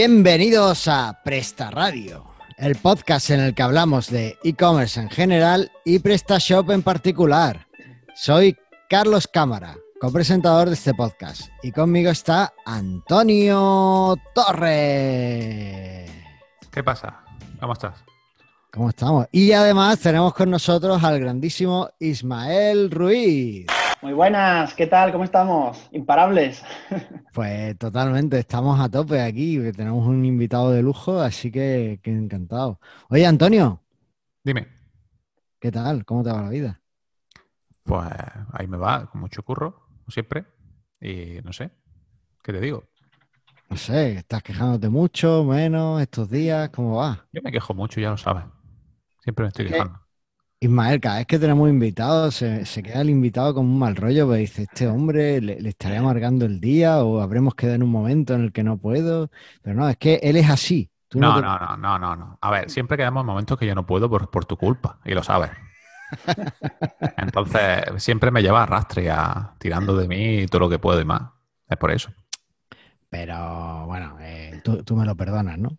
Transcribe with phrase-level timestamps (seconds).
[0.00, 2.24] Bienvenidos a Presta Radio,
[2.56, 7.66] el podcast en el que hablamos de e-commerce en general y PrestaShop en particular.
[8.14, 8.56] Soy
[8.88, 16.08] Carlos Cámara, copresentador de este podcast, y conmigo está Antonio Torres.
[16.70, 17.24] ¿Qué pasa?
[17.58, 17.94] ¿Cómo estás?
[18.72, 19.26] ¿Cómo estamos?
[19.32, 23.66] Y además tenemos con nosotros al grandísimo Ismael Ruiz.
[24.00, 25.12] Muy buenas, ¿qué tal?
[25.12, 25.88] ¿Cómo estamos?
[25.92, 26.62] Imparables.
[27.32, 32.80] Pues totalmente, estamos a tope aquí, tenemos un invitado de lujo, así que, que encantado.
[33.10, 33.82] Oye, Antonio,
[34.44, 34.66] Dime.
[35.60, 36.04] ¿qué tal?
[36.04, 36.80] ¿Cómo te va la vida?
[37.82, 38.08] Pues
[38.52, 40.44] ahí me va, con mucho curro, como siempre.
[41.00, 41.70] Y no sé,
[42.42, 42.84] ¿qué te digo?
[43.70, 46.68] No sé, ¿estás quejándote mucho, menos estos días?
[46.70, 47.26] ¿Cómo va?
[47.32, 48.44] Yo me quejo mucho, ya lo sabes.
[49.22, 49.72] Siempre me estoy ¿Qué?
[49.72, 50.00] quejando.
[50.60, 54.26] Ismael, cada vez que tenemos invitados, se, se queda el invitado con un mal rollo,
[54.26, 57.90] pues dice, este hombre le, le estaré amargando el día o habremos quedado en un
[57.92, 59.30] momento en el que no puedo.
[59.62, 60.90] Pero no, es que él es así.
[61.08, 62.38] Tú No, te- no, no, no, no, no.
[62.40, 65.12] A ver, siempre quedamos en momentos que yo no puedo por, por tu culpa, y
[65.14, 65.50] lo sabes.
[67.16, 71.04] Entonces, siempre me lleva a rastre, a tirando de mí todo lo que puedo y
[71.04, 71.22] más.
[71.68, 72.10] Es por eso.
[73.10, 75.78] Pero bueno, eh, tú, tú me lo perdonas, ¿no?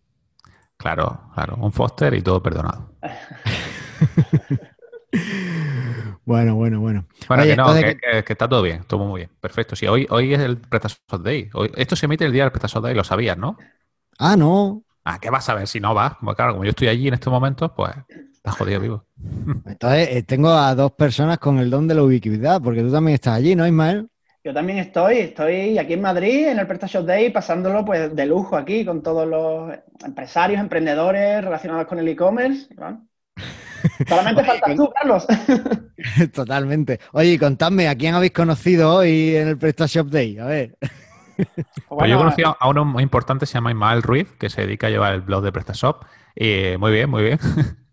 [0.78, 1.58] Claro, claro.
[1.58, 2.96] Un Foster y todo perdonado.
[6.26, 7.06] Bueno, bueno, bueno.
[7.28, 9.32] Bueno, Oye, que no, que, que- que está todo bien, todo muy bien.
[9.40, 9.76] Perfecto.
[9.76, 11.50] Sí, hoy, hoy es el PrestaShop Day.
[11.54, 13.58] Hoy- esto se emite el día del PrestaShop Day, lo sabías, ¿no?
[14.20, 14.84] Ah, no.
[15.04, 16.16] Ah, ¿qué vas a ver si no vas?
[16.18, 17.92] Como, claro, como yo estoy allí en estos momentos, pues
[18.34, 19.06] estás jodido vivo.
[19.66, 23.16] Entonces eh, tengo a dos personas con el don de la ubicuidad, porque tú también
[23.16, 24.08] estás allí, ¿no, Ismael?
[24.44, 28.56] Yo también estoy, estoy aquí en Madrid en el PrestaShop Day pasándolo pues de lujo
[28.56, 29.74] aquí con todos los
[30.06, 32.74] empresarios, emprendedores relacionados con el e-commerce.
[32.76, 33.09] ¿no?
[34.08, 35.28] Solamente faltas tú, Carlos.
[36.34, 37.00] Totalmente.
[37.12, 40.38] Oye, contadme, ¿a quién habéis conocido hoy en el PrestaShop Day?
[40.38, 40.78] A ver.
[41.88, 44.88] Pues yo conocí a a uno muy importante, se llama Ismael Ruiz, que se dedica
[44.88, 46.04] a llevar el blog de PrestaShop.
[46.36, 47.40] Y muy bien, muy bien.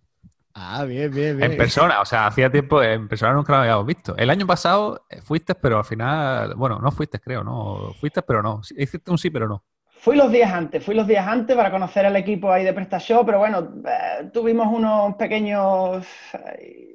[0.59, 1.53] Ah, bien, bien, bien.
[1.53, 4.17] En persona, o sea, hacía tiempo, en persona nunca lo habíamos visto.
[4.17, 7.93] El año pasado eh, fuiste, pero al final, bueno, no fuiste, creo, ¿no?
[8.01, 8.63] Fuiste, pero no.
[8.75, 9.63] Hiciste un sí, pero no.
[9.99, 13.27] Fui los días antes, fui los días antes para conocer al equipo ahí de PrestaShop,
[13.27, 16.07] pero bueno, eh, tuvimos unos pequeños,
[16.59, 16.95] eh,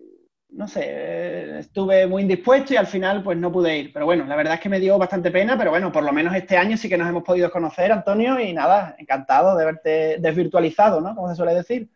[0.50, 3.94] no sé, eh, estuve muy indispuesto y al final pues no pude ir.
[3.94, 6.34] Pero bueno, la verdad es que me dio bastante pena, pero bueno, por lo menos
[6.36, 11.02] este año sí que nos hemos podido conocer, Antonio, y nada, encantado de verte desvirtualizado,
[11.02, 11.16] ¿no?
[11.16, 11.90] Como se suele decir.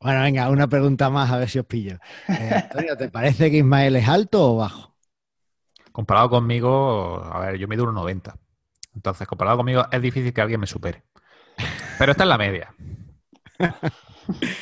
[0.00, 1.98] Bueno, venga, una pregunta más, a ver si os pillo.
[2.28, 4.94] Eh, Antonio, ¿te parece que Ismael es alto o bajo?
[5.92, 8.34] Comparado conmigo, a ver, yo mido 1,90.
[8.96, 11.04] Entonces, comparado conmigo, es difícil que alguien me supere.
[11.98, 12.74] Pero esta es la media.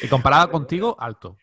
[0.03, 1.37] Y comparado contigo, alto.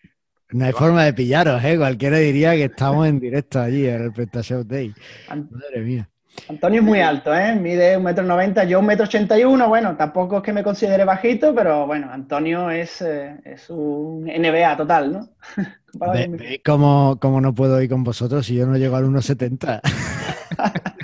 [0.51, 1.77] No hay forma de pillaros, ¿eh?
[1.77, 4.93] Cualquiera diría que estamos en directo allí en el PrestaShop Day.
[5.29, 6.09] Madre mía.
[6.47, 7.55] Antonio es muy alto, ¿eh?
[7.55, 9.69] Mide un metro noventa, yo un metro ochenta y uno.
[9.69, 14.75] Bueno, tampoco es que me considere bajito, pero bueno, Antonio es, eh, es un NBA
[14.77, 15.29] total, ¿no?
[15.91, 16.43] Comparado Ve- conmigo.
[16.43, 19.81] ¿Veis cómo, cómo no puedo ir con vosotros si yo no llego al 1,70?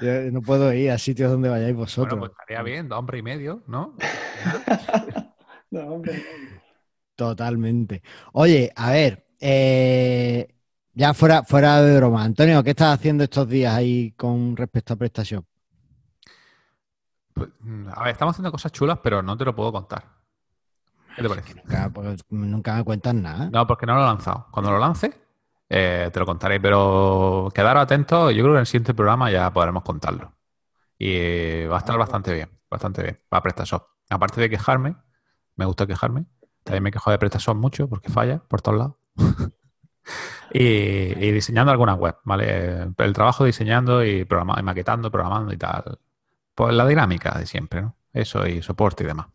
[0.00, 2.18] Yo no puedo ir a sitios donde vayáis vosotros.
[2.18, 3.96] Bueno, pues estaría bien, dos hombre y medio, ¿no?
[5.72, 6.24] No, hombre.
[7.14, 8.02] Totalmente.
[8.32, 10.48] Oye, a ver, eh,
[10.94, 14.96] ya fuera, fuera de broma, Antonio, ¿qué estás haciendo estos días ahí con respecto a
[14.96, 15.44] PrestaShop?
[17.32, 20.04] Pues, mm, a ver, estamos haciendo cosas chulas, pero no te lo puedo contar.
[21.14, 21.54] ¿Qué te parece?
[21.54, 23.48] Nunca, pues, nunca me cuentas nada.
[23.50, 24.46] No, porque no lo he lanzado.
[24.50, 25.12] Cuando lo lance,
[25.70, 28.34] eh, te lo contaré, pero quedaros atentos.
[28.34, 30.34] Yo creo que en el siguiente programa ya podremos contarlo.
[30.98, 33.20] Y eh, va a estar bastante bien, bastante bien.
[33.32, 33.86] Va a PrestaShop.
[34.10, 34.96] Aparte de quejarme,
[35.56, 36.26] me gusta quejarme.
[36.64, 38.96] También me quejo de PrestaShop mucho porque falla por todos lados.
[40.52, 42.88] y, y diseñando algunas web, ¿vale?
[42.98, 45.98] El trabajo diseñando y, y maquetando, programando y tal.
[46.54, 47.96] Pues la dinámica de siempre, ¿no?
[48.12, 49.28] Eso y soporte y demás.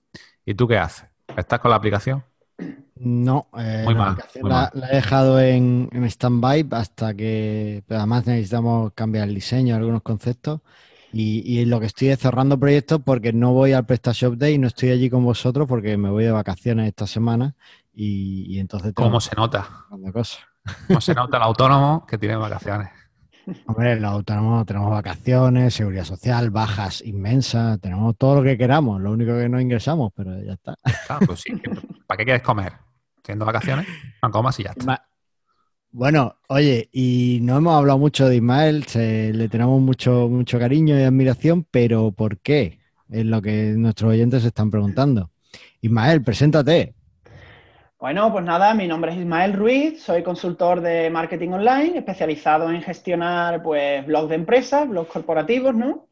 [0.45, 1.09] ¿Y tú qué haces?
[1.35, 2.23] ¿Estás con la aplicación?
[2.97, 4.69] No, eh, Muy la mal, muy la, mal.
[4.73, 10.01] la he dejado en, en stand-by hasta que pero además necesitamos cambiar el diseño, algunos
[10.01, 10.61] conceptos.
[11.11, 14.67] Y, y lo que estoy es cerrando proyectos porque no voy al PrestaShop Day, no
[14.67, 17.55] estoy allí con vosotros porque me voy de vacaciones esta semana
[17.93, 19.67] y, y entonces ¿Cómo se nota?
[20.13, 20.39] cosas.
[20.87, 22.89] ¿Cómo se nota el autónomo que tiene vacaciones?
[23.67, 29.11] Hombre, los autónomos tenemos vacaciones, seguridad social, bajas inmensas, tenemos todo lo que queramos, lo
[29.11, 30.75] único que no ingresamos, pero ya está.
[31.07, 31.53] Claro, pues sí,
[32.07, 32.73] ¿Para qué quieres comer?
[33.23, 33.87] Teniendo vacaciones,
[34.21, 35.07] no comas y ya está.
[35.91, 40.99] Bueno, oye, y no hemos hablado mucho de Ismael, se- le tenemos mucho, mucho cariño
[40.99, 42.79] y admiración, pero ¿por qué?
[43.09, 45.31] Es lo que nuestros oyentes se están preguntando.
[45.81, 46.95] Ismael, preséntate.
[48.05, 52.83] Bueno, pues nada, mi nombre es Ismael Ruiz, soy consultor de marketing online, especializado en
[52.83, 56.07] gestionar pues blogs de empresas, blogs corporativos, ¿no?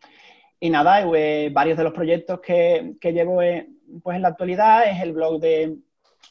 [0.59, 3.41] Y nada, eh, varios de los proyectos que, llevo
[4.01, 5.77] pues en la actualidad es el blog de,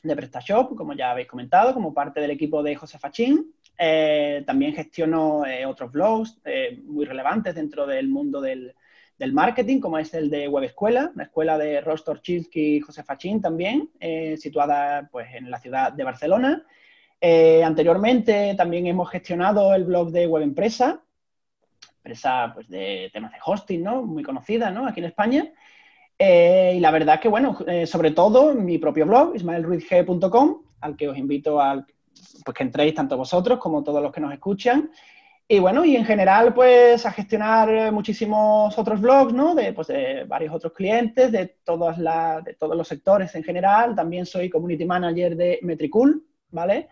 [0.02, 3.54] de PrestaShop, como ya habéis comentado, como parte del equipo de José Fachín.
[3.78, 6.40] Eh, también gestiono eh, otros blogs
[6.82, 8.74] muy relevantes dentro del mundo del,
[9.18, 13.02] del, marketing, como es el de Web Escuela, la escuela de Rostor Chinsky y José
[13.02, 13.90] Fachín también,
[14.36, 16.64] situada pues, en la ciudad de Barcelona.
[17.64, 21.02] anteriormente también hemos gestionado el blog de Web Empresa,
[22.02, 24.02] empresa pues, de temas de hosting, ¿no?
[24.02, 24.86] Muy conocida, ¿no?
[24.86, 25.52] Aquí en España.
[26.18, 31.08] Eh, y la verdad que, bueno, eh, sobre todo mi propio blog, ismaelruizg.com, al que
[31.08, 31.86] os invito a
[32.44, 34.90] pues, que entréis tanto vosotros como todos los que nos escuchan.
[35.52, 39.54] Y bueno, y en general, pues a gestionar muchísimos otros blogs, ¿no?
[39.54, 43.94] De, pues, de varios otros clientes, de, todas las, de todos los sectores en general.
[43.94, 46.88] También soy community manager de Metricool, ¿vale?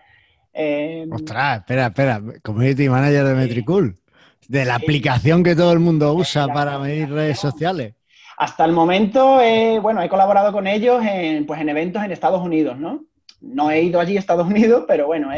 [0.52, 3.98] Eh, Ostras, espera, espera, community manager de Metricool
[4.46, 7.94] de la aplicación que todo el mundo usa para medir redes sociales.
[8.36, 9.40] Hasta el momento,
[9.80, 13.06] bueno, he colaborado con ellos en, pues, en eventos en Estados Unidos, ¿no?
[13.40, 15.32] No he ido allí a Estados Unidos, pero bueno,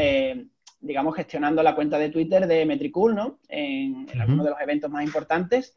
[0.83, 3.39] digamos, gestionando la cuenta de Twitter de Metricool, ¿no?
[3.47, 5.75] En, en algunos de los eventos más importantes.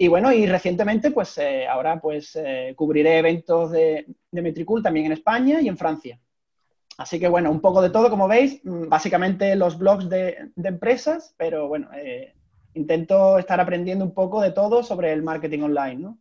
[0.00, 5.06] Y bueno, y recientemente, pues eh, ahora pues eh, cubriré eventos de, de, Metricool también
[5.06, 6.20] en España y en Francia.
[6.96, 10.68] Así que bueno, un poco de todo, como veis, mm, básicamente los blogs de, de
[10.68, 12.32] empresas, pero bueno, eh,
[12.74, 16.18] intento estar aprendiendo un poco de todo sobre el marketing online, ¿no?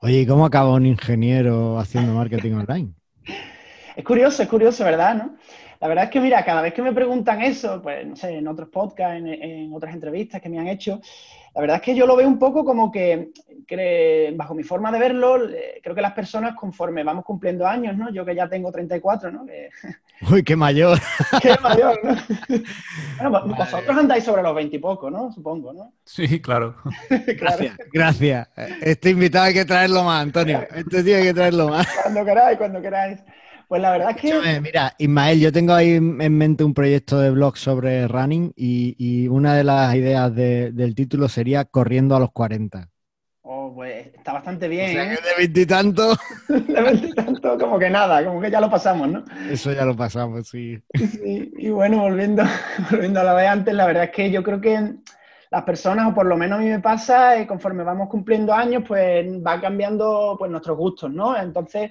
[0.00, 2.92] Oye, ¿y cómo acaba un ingeniero haciendo marketing online?
[3.96, 5.14] es curioso, es curioso, ¿verdad?
[5.14, 5.36] ¿no?
[5.80, 8.48] La verdad es que, mira, cada vez que me preguntan eso, pues, no sé, en
[8.48, 11.00] otros podcasts, en otras entrevistas que me han hecho,
[11.54, 13.30] la verdad es que yo lo veo un poco como que,
[14.36, 15.38] bajo mi forma de verlo,
[15.82, 18.12] creo que las personas conforme vamos cumpliendo años, ¿no?
[18.12, 19.44] Yo que ya tengo 34, ¿no?
[20.30, 20.98] Uy, qué mayor.
[21.42, 23.30] qué mayor, ¿no?
[23.30, 25.32] bueno, vosotros andáis sobre los 20 y poco, ¿no?
[25.32, 25.92] Supongo, ¿no?
[26.04, 26.76] Sí, claro.
[27.08, 28.48] Gracias, gracias.
[28.80, 30.60] Este invitado hay que traerlo más, Antonio.
[30.74, 31.86] Este tío hay que traerlo más.
[32.02, 33.20] Cuando queráis, cuando queráis.
[33.68, 34.60] Pues la verdad es que.
[34.62, 39.54] Mira, Ismael, yo tengo ahí en mente un proyecto de blog sobre running y, una
[39.54, 42.88] de las ideas del título sería Corriendo a los 40.
[43.42, 44.90] Oh, pues está bastante bien.
[44.90, 45.16] O sea, ¿eh?
[45.16, 46.16] que de veintitanto.
[46.48, 49.24] de veintitanto, como que nada, como que ya lo pasamos, ¿no?
[49.50, 50.82] Eso ya lo pasamos, sí.
[50.94, 52.44] sí y bueno, volviendo,
[52.90, 54.94] volviendo a la de antes, la verdad es que yo creo que
[55.50, 58.82] las personas, o por lo menos a mí me pasa, eh, conforme vamos cumpliendo años,
[58.86, 61.36] pues va cambiando pues, nuestros gustos, ¿no?
[61.36, 61.90] Entonces,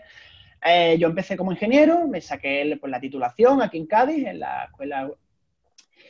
[0.63, 4.65] eh, yo empecé como ingeniero, me saqué pues, la titulación aquí en Cádiz, en la
[4.65, 5.09] escuela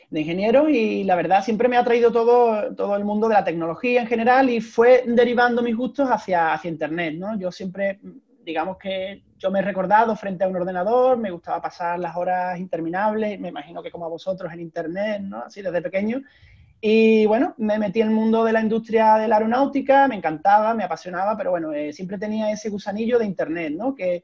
[0.09, 3.44] de ingenieros, y la verdad siempre me ha traído todo, todo el mundo de la
[3.44, 7.38] tecnología en general y fue derivando mis gustos hacia, hacia Internet, ¿no?
[7.38, 7.99] Yo siempre,
[8.44, 12.57] digamos que yo me he recordado frente a un ordenador, me gustaba pasar las horas
[12.57, 15.44] interminables, me imagino que como a vosotros en Internet, ¿no?
[15.44, 16.21] Así desde pequeño.
[16.79, 20.73] Y bueno, me metí en el mundo de la industria de la aeronáutica, me encantaba,
[20.73, 23.94] me apasionaba, pero bueno, eh, siempre tenía ese gusanillo de Internet, ¿no?
[23.94, 24.23] Que,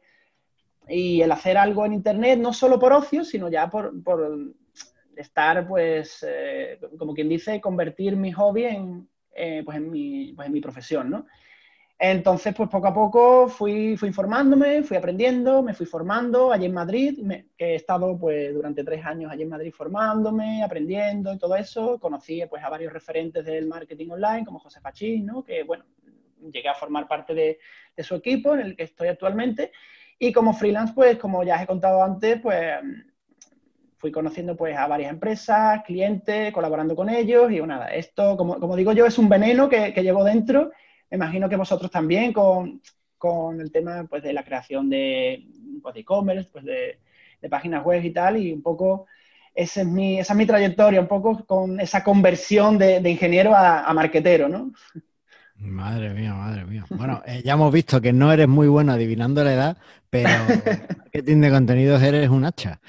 [0.88, 3.94] y el hacer algo en Internet, no solo por ocio, sino ya por,
[5.16, 10.48] estar, pues, eh, como quien dice, convertir mi hobby en, eh, pues en, mi, pues
[10.48, 11.26] en mi profesión, ¿no?
[12.06, 16.74] Entonces, pues poco a poco fui, fui informándome, fui aprendiendo, me fui formando allí en
[16.74, 17.18] Madrid,
[17.58, 22.00] que he estado pues durante tres años allí en Madrid formándome, aprendiendo y todo eso.
[22.00, 25.46] Conocí pues a varios referentes del marketing online, como José Pachín, ¿no?
[25.46, 25.86] Que, bueno,
[26.52, 27.60] llegué a formar parte de,
[27.96, 29.72] de su equipo en el que estoy actualmente.
[30.24, 32.76] Y como freelance, pues como ya os he contado antes, pues
[33.98, 38.78] fui conociendo pues a varias empresas, clientes, colaborando con ellos y nada, esto, como, como
[38.78, 40.72] digo yo, es un veneno que, que, llevo dentro.
[41.12, 42.82] Me imagino que vosotros también con,
[43.18, 45.46] con el tema pues, de la creación de
[45.82, 47.00] pues, e-commerce, pues, de,
[47.42, 49.08] de, páginas web y tal, y un poco
[49.54, 53.54] ese es mi, esa es mi trayectoria, un poco con esa conversión de, de ingeniero
[53.54, 54.72] a, a marquetero, ¿no?
[55.56, 56.86] Madre mía, madre mía.
[56.90, 59.78] Bueno, eh, ya hemos visto que no eres muy bueno adivinando la edad,
[60.14, 60.30] pero
[60.98, 62.80] marketing de contenidos eres un hacha.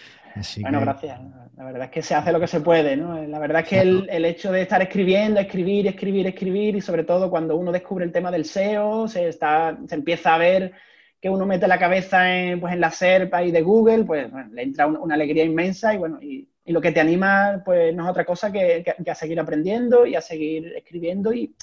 [0.60, 1.18] bueno, gracias.
[1.56, 3.26] La verdad es que se hace lo que se puede, ¿no?
[3.26, 7.30] La verdad es que el, hecho de estar escribiendo, escribir, escribir, escribir, y sobre todo
[7.30, 10.72] cuando uno descubre el tema del SEO, se, está, se empieza a ver
[11.18, 14.62] que uno mete la cabeza en, pues, en la SERP y de Google, pues le
[14.62, 18.24] entra una alegría inmensa y bueno, y, lo que te anima, pues no es otra
[18.24, 21.54] cosa que, que a seguir aprendiendo y a seguir escribiendo y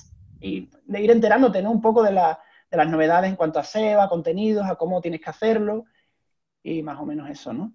[0.41, 1.71] y de ir enterándote ¿no?
[1.71, 2.11] un poco de,
[2.77, 5.85] las novedades en cuanto a SEO, a contenidos, a cómo tienes que hacerlo
[6.63, 7.73] y más o menos eso, ¿no?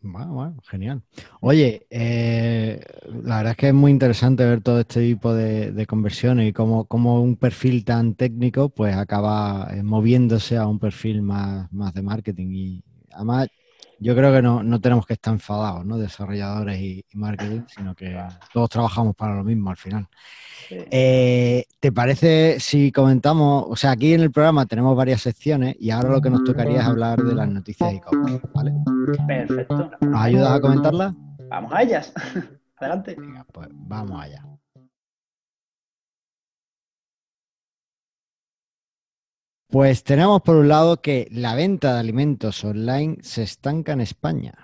[0.00, 1.02] Bueno, bueno, genial.
[1.40, 2.80] Oye, eh,
[3.24, 6.84] la verdad es que es muy interesante ver todo este tipo de, conversiones y cómo,
[6.84, 12.02] cómo, un perfil tan técnico pues acaba eh, moviéndose a un perfil más, más de
[12.02, 12.48] marketing.
[12.52, 13.48] Y además,
[13.98, 15.98] yo creo que no, no tenemos que estar enfadados, ¿no?
[15.98, 18.16] Desarrolladores y, y marketing, sino que
[18.52, 20.08] todos trabajamos para lo mismo al final.
[20.68, 20.78] Sí.
[20.90, 23.66] Eh, ¿Te parece si comentamos?
[23.68, 26.80] O sea, aquí en el programa tenemos varias secciones y ahora lo que nos tocaría
[26.80, 28.72] es hablar de las noticias de e-commerce, ¿vale?
[29.26, 29.90] Perfecto.
[30.00, 31.14] ¿Nos ayudas a comentarlas?
[31.48, 32.12] Vamos a ellas.
[32.78, 33.16] Adelante.
[33.18, 34.42] Venga, pues vamos allá.
[39.68, 44.54] Pues tenemos por un lado que la venta de alimentos online se estanca en España.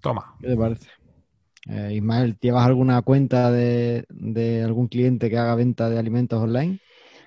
[0.00, 0.34] Toma.
[0.40, 0.88] ¿Qué te parece?
[1.68, 6.78] Eh, Ismael, ¿llevas alguna cuenta de, de algún cliente que haga venta de alimentos online?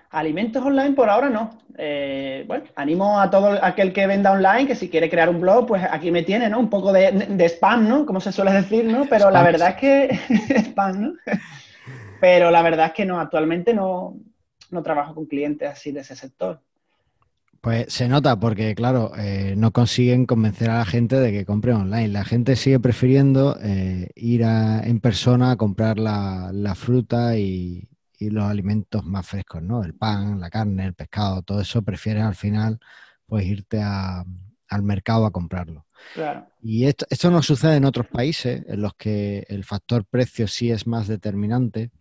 [0.10, 1.60] Alimentos online por ahora no.
[1.78, 5.68] Eh, bueno, animo a todo aquel que venda online que si quiere crear un blog,
[5.68, 6.60] pues aquí me tiene, ¿no?
[6.60, 8.06] Un poco de, de spam, ¿no?
[8.06, 9.06] Como se suele decir, ¿no?
[9.10, 10.20] Pero la verdad es que
[10.60, 11.14] spam, ¿no?
[12.22, 14.16] Pero la verdad es que no, actualmente no,
[14.74, 16.62] no trabajo con clientes así de ese sector.
[17.62, 21.72] Pues se nota porque, claro, eh, no consiguen convencer a la gente de que compre
[21.74, 22.10] online.
[22.10, 27.88] La gente sigue prefiriendo eh, ir a- en persona a comprar la, la fruta y,
[28.20, 29.82] y los alimentos más frescos, ¿no?
[29.84, 32.80] El pan, la carne, el pescado, todo eso prefieren al final
[33.26, 34.26] pues irte a-
[34.68, 35.86] al mercado a comprarlo.
[36.14, 36.48] Claro.
[36.62, 40.70] Y esto, esto no sucede en otros países en los que el factor precio sí
[40.70, 41.92] es más determinante,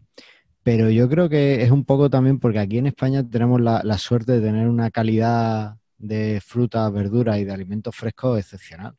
[0.62, 3.99] pero yo creo que es un poco también porque aquí en España tenemos la, la
[3.99, 8.95] suerte de tener una calidad de frutas, verduras y de alimentos frescos excepcional.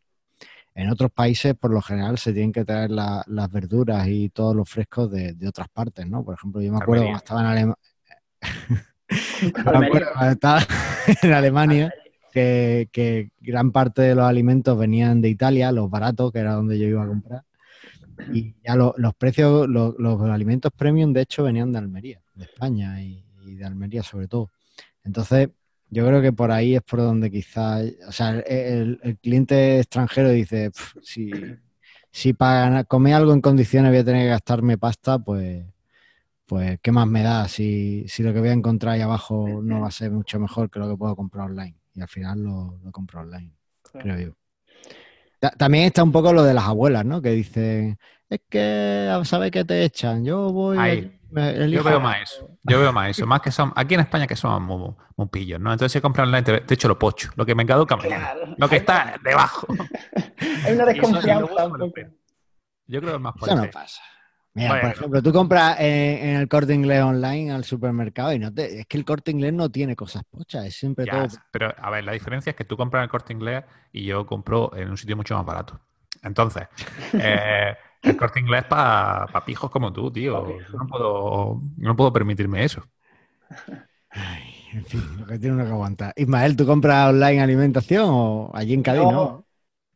[0.76, 4.56] En otros países, por lo general, se tienen que traer la- las verduras y todos
[4.56, 6.24] los frescos de, de otras partes, ¿no?
[6.24, 7.76] Por ejemplo, yo me acuerdo cuando estaba en Alemania,
[9.54, 10.60] me acuerdo cuando estaba
[11.24, 11.94] en Alemania
[12.32, 16.80] que, que gran parte de los alimentos venían de Italia, los baratos, que era donde
[16.80, 17.44] yo iba a comprar.
[18.30, 22.46] Y ya lo- los precios, lo- los alimentos premium, de hecho, venían de Almería, de
[22.46, 24.52] España y, y de Almería sobre todo.
[25.04, 25.50] Entonces,
[25.90, 30.72] yo creo que por ahí es por donde quizás, o sea, el, cliente extranjero dice,
[30.72, 31.60] "Pf, si,
[32.12, 35.66] si para comer algo en condiciones voy a tener que gastarme pasta, pues,
[36.46, 39.82] pues ¿qué más me da si, si lo que voy a encontrar ahí abajo no
[39.82, 41.78] va a ser mucho mejor que lo que puedo comprar online?
[41.96, 43.52] Y al final lo, lo compro online,
[43.98, 44.34] creo yo.
[45.44, 47.22] Ta- También está un poco lo de las abuelas, ¿no?
[47.22, 47.98] Que dicen,
[48.30, 50.78] es que sabes que te echan, yo voy...
[50.78, 51.20] Ahí.
[51.32, 51.84] me Yo elijo".
[51.84, 52.50] veo más eso.
[52.64, 53.26] Yo veo más eso.
[53.28, 55.74] Más que son, aquí en España que somos muy, muy pillos, ¿no?
[55.74, 58.32] Entonces si compras online te, te echo lo pocho, lo que me caduca mañana.
[58.34, 58.56] Claro.
[58.58, 59.68] Lo que está debajo.
[60.66, 61.68] Hay una desconfianza.
[62.88, 64.02] Yo creo que es más por Eso no pasa.
[64.56, 64.82] Mira, Bueno.
[64.82, 65.86] por ejemplo, tú compras en,
[66.30, 69.54] en el corte inglés online al supermercado y no te, es que el corte inglés
[69.54, 71.30] no tiene cosas pochas, es siempre Ya, todo.
[71.52, 74.26] pero a ver, la diferencia es que tú compras en el corte inglés y yo
[74.26, 75.80] compro en un sitio mucho más barato.
[76.22, 76.68] Entonces,
[77.18, 80.62] eh, el corte inglés para pijos como tú, tío.
[80.62, 82.84] Yo no puedo, no puedo permitirme eso.
[84.10, 86.14] Ay, en fin, lo que tiene uno que aguantar.
[86.16, 89.08] Ismael, ¿tú compras online alimentación o allí en Cádiz?
[89.08, 89.08] No.
[89.08, 89.43] No.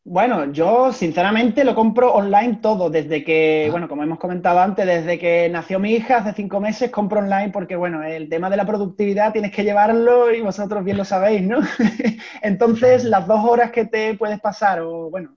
[0.09, 3.71] Bueno, yo sinceramente lo compro online todo, desde que, Ah.
[3.71, 7.49] bueno, como hemos comentado antes, desde que nació mi hija hace cinco meses, compro online
[7.51, 11.43] porque, bueno, el tema de la productividad tienes que llevarlo y vosotros bien lo sabéis,
[11.43, 11.59] ¿no?
[12.41, 15.35] Entonces, las dos horas que te puedes pasar, o bueno,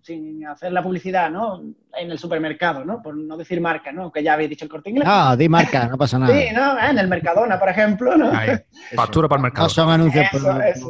[0.00, 1.60] sin hacer la publicidad, ¿no?
[1.98, 3.02] En el supermercado, ¿no?
[3.02, 4.12] Por no decir marca, ¿no?
[4.12, 5.08] Que ya habéis dicho el corte inglés.
[5.08, 6.32] No, di marca, no pasa nada.
[6.38, 6.78] Sí, ¿no?
[6.78, 8.30] En el Mercadona, por ejemplo, ¿no?
[8.30, 8.50] Ahí,
[8.94, 9.64] factura para el mercado.
[9.66, 10.24] No son anuncios.
[10.32, 10.88] Eso, por- eso.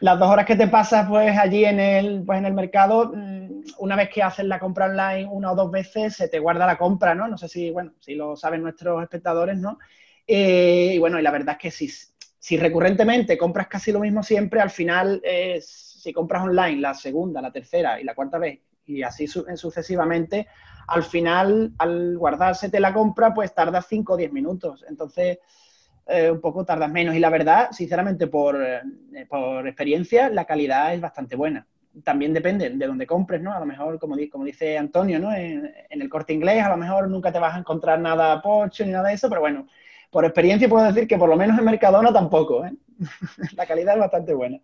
[0.00, 3.62] Las dos horas que te pasas pues allí en el, pues, en el mercado, mm,
[3.78, 6.78] una vez que haces la compra online una o dos veces, se te guarda la
[6.78, 7.28] compra, ¿no?
[7.28, 9.78] No sé si, bueno, si lo saben nuestros espectadores, ¿no?
[10.26, 11.88] Eh, y bueno, y la verdad es que si,
[12.38, 17.42] si recurrentemente compras casi lo mismo siempre, al final, eh, si compras online la segunda,
[17.42, 20.46] la tercera y la cuarta vez, y así su- sucesivamente,
[20.88, 24.84] al final, al guardársete la compra, pues tardas 5 o 10 minutos.
[24.88, 25.38] Entonces,
[26.10, 27.14] eh, un poco tardas menos.
[27.14, 28.80] Y la verdad, sinceramente, por, eh,
[29.28, 31.66] por experiencia, la calidad es bastante buena.
[32.04, 33.52] También depende de dónde compres, ¿no?
[33.52, 35.32] A lo mejor, como, como dice Antonio, ¿no?
[35.32, 38.84] En, en el corte inglés, a lo mejor nunca te vas a encontrar nada pocho
[38.84, 39.66] ni nada de eso, pero bueno,
[40.10, 42.72] por experiencia puedo decir que por lo menos en Mercadona tampoco, ¿eh?
[43.56, 44.58] la calidad es bastante buena.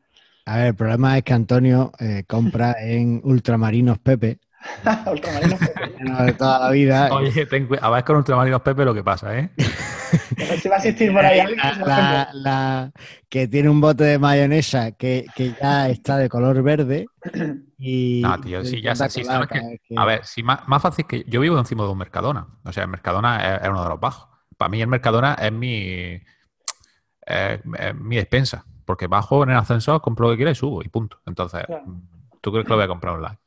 [0.44, 1.90] A ver, el problema es que Antonio
[2.28, 4.38] compra en Ultramarinos Pepe,
[5.10, 5.94] Ultramarinos Pepe.
[6.00, 7.08] no de toda la vida.
[7.12, 9.50] Oye, ten cui- a ver con Ultramarinos Pepe lo que pasa, ¿eh?
[10.60, 11.58] Si va a asistir por ahí alguien.
[11.58, 12.92] La- la- la-
[13.28, 17.06] que tiene un bote de mayonesa que, que ya está de color verde.
[17.78, 19.22] Y, No, tío, sí, ya sabes que-
[19.88, 22.46] que- A ver, si más, más fácil que yo vivo encima de un Mercadona.
[22.64, 24.28] O sea, el Mercadona es, es uno de los bajos.
[24.56, 26.20] Para mí el Mercadona es mi,
[27.26, 28.64] es- es mi despensa.
[28.84, 31.18] Porque bajo en el ascensor, compro lo que quiera y subo y punto.
[31.26, 31.84] Entonces, Claro.
[32.40, 33.38] ¿tú crees que lo voy a comprar online?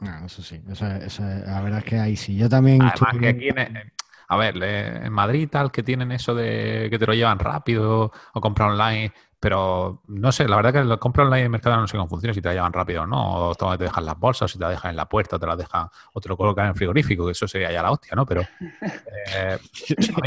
[0.00, 2.36] No, eso sí, eso, eso es- la verdad es que ahí sí.
[2.36, 3.92] Yo también Además que aquí en,
[4.28, 8.40] a ver, en Madrid tal, que tienen eso de que te lo llevan rápido o
[8.40, 11.96] comprar online, pero no sé, la verdad que lo compro online en Mercadona no sé
[11.96, 14.48] cómo funciona, si te la llevan rápido o no, o te dejan las bolsas, o
[14.48, 16.64] si te la dejan en la puerta, o te la dejan, o te lo colocan
[16.64, 18.24] en el frigorífico, que eso sería ya la hostia, ¿no?
[18.26, 18.42] Pero
[19.26, 19.58] eh,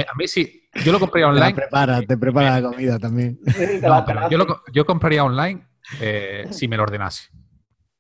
[0.10, 1.54] a, mí, sí, yo lo compraría online.
[1.54, 3.40] Te prepara, te prepara la comida también.
[3.82, 5.66] No, pero yo, lo, yo compraría online
[6.00, 7.30] eh, si me lo ordenase.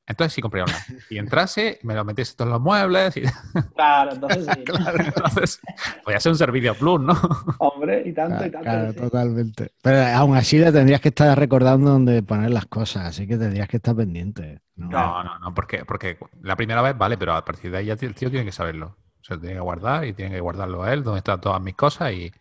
[0.07, 1.01] Entonces sí compré online.
[1.09, 3.17] Y entrase, me lo metiese todos los muebles.
[3.17, 3.23] Y...
[3.75, 4.63] Claro, entonces sí.
[4.65, 5.59] claro, entonces
[6.03, 7.13] podría ser un servicio plus, ¿no?
[7.59, 8.63] Hombre, y tanto, y tanto.
[8.63, 9.73] Claro, totalmente.
[9.81, 13.67] Pero aún así le tendrías que estar recordando dónde poner las cosas, así que tendrías
[13.67, 14.61] que estar pendiente.
[14.75, 17.97] No, no, no, porque, porque la primera vez vale, pero a partir de ahí ya
[17.99, 18.97] el tío tiene que saberlo.
[19.19, 21.75] O sea, tiene que guardar y tiene que guardarlo a él, donde están todas mis
[21.75, 22.31] cosas y,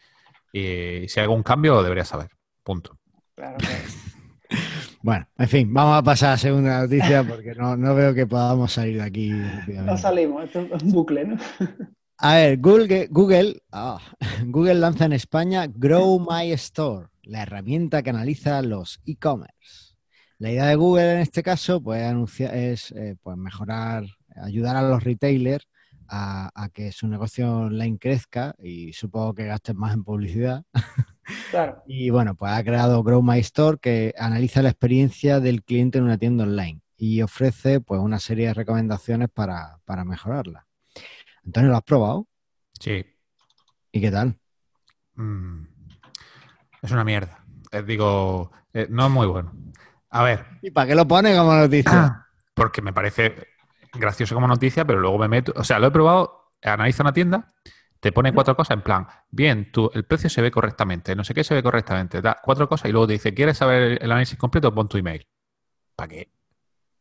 [0.52, 2.30] y si hay algún cambio debería saber.
[2.62, 2.96] Punto.
[3.34, 3.84] Claro, claro.
[5.06, 8.72] Bueno, en fin, vamos a pasar a la segunda noticia porque no, veo que podamos
[8.72, 9.30] salir de aquí.
[9.68, 11.36] No salimos, esto es un bucle, ¿no?
[12.18, 14.00] A ver, Google, Google, ah,
[14.46, 19.94] Google lanza en España Grow My Store, la herramienta que analiza los e-commerce.
[20.38, 22.02] La idea de Google en este caso pues,
[22.40, 24.02] es eh, pues, mejorar,
[24.42, 25.68] ayudar a los retailers
[26.08, 30.64] a, a, que su negocio online crezca y supongo que gastes más en publicidad.
[31.86, 36.04] Y bueno, pues ha creado Grow My Store que analiza la experiencia del cliente en
[36.04, 40.66] una tienda online y ofrece pues una serie de recomendaciones para, mejorarla.
[41.44, 42.26] Antonio, ¿lo has probado?
[42.78, 43.04] Sí.
[43.92, 44.38] ¿Y qué tal?
[45.14, 45.64] Mm.
[46.82, 47.44] es una mierda.
[47.72, 49.52] Eh, digo, eh, no es muy bueno.
[50.10, 50.46] A ver.
[50.62, 52.26] ¿Y para qué lo pone como noticia?
[52.54, 53.48] Porque me parece
[53.92, 55.52] gracioso como noticia, pero luego me meto.
[55.56, 57.54] O sea, lo he probado, analiza una tienda
[58.06, 61.34] te pone cuatro cosas en plan, bien, tú, el precio se ve correctamente, no sé
[61.34, 64.38] qué se ve correctamente, da cuatro cosas y luego te dice, ¿quieres saber el análisis
[64.38, 64.72] completo?
[64.72, 65.26] Pon tu email.
[65.96, 66.30] ¿Para qué?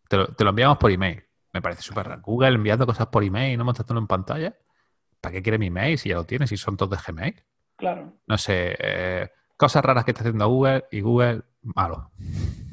[0.09, 1.23] Te lo, enviamos por email.
[1.53, 2.23] Me parece súper raro.
[2.23, 4.55] Google enviando cosas por email y no mostrándolo en pantalla.
[5.21, 7.43] ¿Para qué quiere mi email si ya lo tienes y son todos de Gmail?
[7.75, 8.13] Claro.
[8.25, 12.09] No sé, eh, cosas raras que está haciendo Google y Google, malo.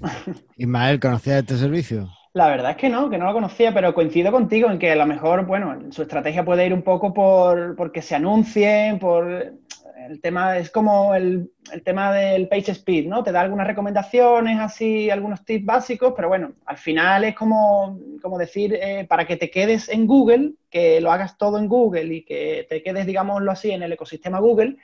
[0.57, 2.09] Ismael, ¿conocías este servicio?
[2.35, 4.97] La verdad es que no, que no lo conocía, pero coincido contigo en que a
[4.97, 9.53] lo mejor, bueno, su estrategia puede ir un poco por, que se anuncien, por
[10.09, 11.53] el tema, es como el,
[11.85, 13.23] tema del page speed, ¿no?
[13.23, 18.39] Te da algunas recomendaciones, así, algunos tips básicos, pero bueno, al final es como, como
[18.39, 22.25] decir, eh, para que te quedes en Google, que lo hagas todo en Google y
[22.25, 24.79] que te quedes, digámoslo así, en el ecosistema Google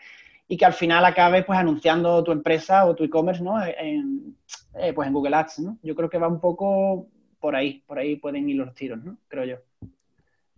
[0.48, 3.54] y que al final acabes pues anunciando tu empresa o tu e-commerce, ¿no?
[3.64, 4.36] En,
[4.74, 5.78] eh, pues en Google Ads, ¿no?
[5.82, 7.08] Yo creo que va un poco
[7.40, 9.18] por ahí, por ahí pueden ir los tiros, ¿no?
[9.28, 9.56] Creo yo.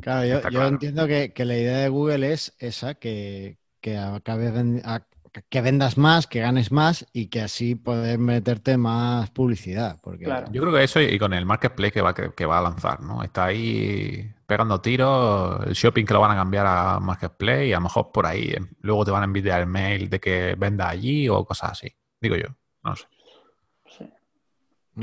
[0.01, 3.99] Claro, yo, entiendo que, la idea de Google es esa, que, que
[5.49, 9.99] que vendas más, que ganes más y que así puedes meterte más publicidad.
[10.03, 10.25] Porque...
[10.25, 13.23] Yo creo que eso y con el marketplace que va, que, va a lanzar, ¿no?
[13.23, 17.77] Está ahí pegando tiros, el shopping que lo van a cambiar a marketplace y a
[17.77, 20.89] lo mejor por ahí eh, luego te van a enviar el mail de que venda
[20.89, 21.95] allí o cosas así.
[22.21, 22.49] Digo yo,
[22.83, 23.07] no sé.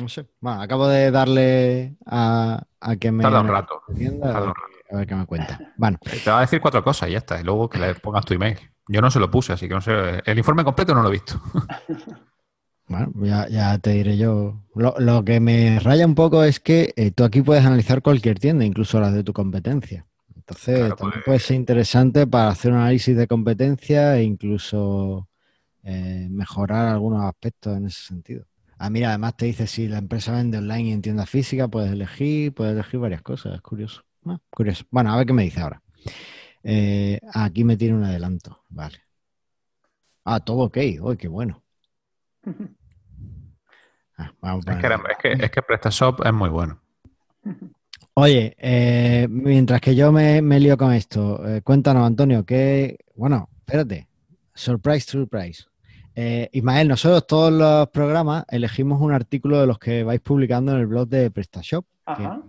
[0.02, 0.26] No sé.
[0.40, 2.64] Bueno, acabo de darle a,
[3.00, 3.24] que me.
[3.24, 3.82] Tarda un rato.
[4.90, 5.60] A ver qué me cuenta.
[5.76, 5.98] Bueno.
[6.02, 7.40] Te va a decir cuatro cosas y ya está.
[7.40, 8.58] Y luego que le pongas tu email.
[8.88, 10.22] Yo no se lo puse, así que no sé.
[10.26, 11.42] El informe completo no lo he visto.
[12.90, 13.12] Bueno,
[13.50, 14.64] ya, te diré yo.
[14.74, 18.64] Lo, que me raya un poco es que eh, tú aquí puedes analizar cualquier tienda,
[18.64, 20.06] incluso las de tu competencia.
[20.34, 21.26] Entonces, también pues.
[21.26, 25.28] puede ser interesante para hacer un análisis de competencia e incluso
[25.84, 28.46] eh, mejorar algunos aspectos en ese sentido.
[28.80, 31.92] Ah, mira, además te dice si la empresa vende online y en tienda física, puedes
[31.92, 34.04] elegir, puedes elegir varias cosas, es curioso.
[34.26, 34.86] Ah, curioso.
[34.92, 35.82] Bueno, a ver qué me dice ahora.
[36.64, 39.02] Eh, aquí me tiene un adelanto, vale.
[40.26, 41.64] Ah, todo ok, uy, qué bueno.
[44.20, 46.82] Ah, es, que, es, que, PrestaShop es muy bueno.
[48.16, 53.48] Oye, eh, mientras que yo me, me lío con esto, eh, cuéntanos, Antonio, que, bueno,
[53.60, 54.08] espérate,
[54.56, 55.68] surprise, surprise.
[56.20, 60.80] Eh, Ismael, nosotros todos los programas elegimos un artículo de los que vais publicando en
[60.80, 61.86] el blog de PrestaShop.
[62.08, 62.42] Ajá,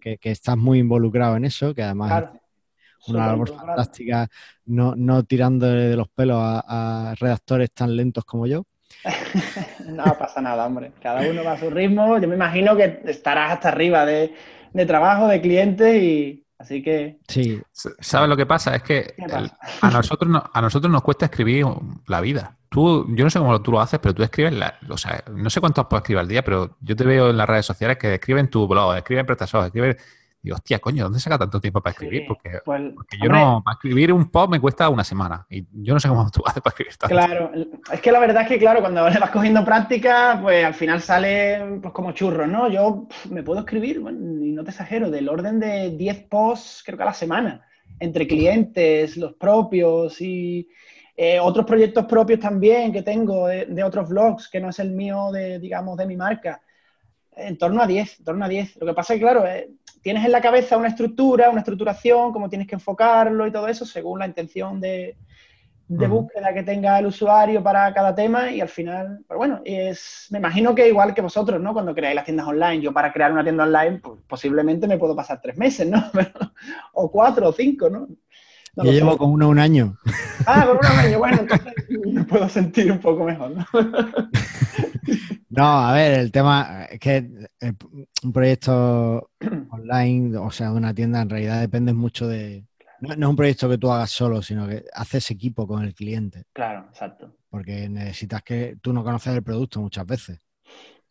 [0.00, 2.26] que, Que, estás muy involucrado en eso, que además
[3.00, 4.28] es una labor fantástica,
[4.66, 8.62] no, no tirándole de los pelos a, redactores tan lentos como yo.
[9.88, 10.92] no pasa nada, hombre.
[11.02, 12.20] Cada uno va a su ritmo.
[12.20, 14.32] Yo me imagino que estarás hasta arriba de,
[14.72, 17.18] de trabajo, de clientes y, Así que.
[17.28, 17.60] Sí.
[17.72, 18.74] ¿Sabes lo que pasa?
[18.74, 19.14] Es que
[19.80, 21.64] a, nosotros a nosotros nos cuesta escribir
[22.06, 22.56] la vida.
[22.68, 25.48] Tú, yo no sé cómo tú lo haces, pero tú escribes, la, o sea, no
[25.48, 28.14] sé cuántos puedes escribir al día, pero yo te veo en las redes sociales que
[28.14, 29.96] escriben tu blog, escriben prestaciones, escriben
[30.42, 32.24] Digo, hostia, coño, ¿dónde saca tanto tiempo para escribir?
[32.28, 32.82] porque, pues,
[33.20, 36.30] yo no, para escribir un post me cuesta una semana y yo no sé cómo
[36.32, 37.14] tú haces para escribir tanto.
[37.14, 37.50] Claro,
[37.92, 41.00] es que la verdad es que, claro, cuando le vas cogiendo práctica, pues al final
[41.00, 42.68] sale pues, como churro, ¿no?
[42.70, 47.02] Yo me puedo escribir, y no te exagero, del orden de 10 posts, creo que
[47.02, 47.66] a la semana,
[47.98, 50.68] entre clientes, los propios y
[51.20, 55.32] Eh, otros proyectos propios también que tengo de, otros blogs, que no es el mío,
[55.32, 56.62] de, digamos, de mi marca,
[57.34, 58.76] en torno a 10, en torno a 10.
[58.76, 59.68] Lo que pasa es que, claro, eh,
[60.02, 63.84] tienes en la cabeza una estructura, una estructuración, cómo tienes que enfocarlo y todo eso,
[63.84, 65.16] según la intención de,
[65.88, 70.38] búsqueda que tenga el usuario para cada tema y al final, pero bueno, es, me
[70.38, 71.72] imagino que igual que vosotros, ¿no?
[71.72, 75.16] Cuando creáis las tiendas online, yo para crear una tienda online, pues, posiblemente me puedo
[75.16, 76.02] pasar tres meses, ¿no?
[76.92, 78.06] o cuatro o cinco, ¿no?
[78.84, 79.96] Yo llevo como uno un año.
[80.46, 81.74] Ah, con un año, bueno, entonces
[82.12, 83.66] me puedo sentir un poco mejor, ¿no?
[85.50, 87.28] No, a ver, el tema es que
[88.22, 89.30] un proyecto
[89.70, 92.66] online, o sea, una tienda, en realidad depende mucho de.
[93.00, 96.44] No, es un proyecto que tú hagas solo, sino que haces equipo con el cliente.
[96.52, 97.34] Claro, exacto.
[97.48, 100.38] Porque necesitas que tú no conoces el producto muchas veces.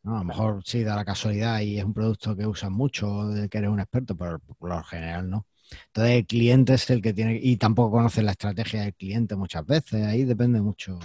[0.04, 3.50] A lo mejor sí da la casualidad y es un producto que usas mucho, de
[3.50, 5.46] que eres un experto, pero por lo general no.
[5.88, 9.66] Entonces el cliente es el que tiene, y tampoco conoces la estrategia del cliente muchas
[9.66, 11.00] veces, ahí depende mucho.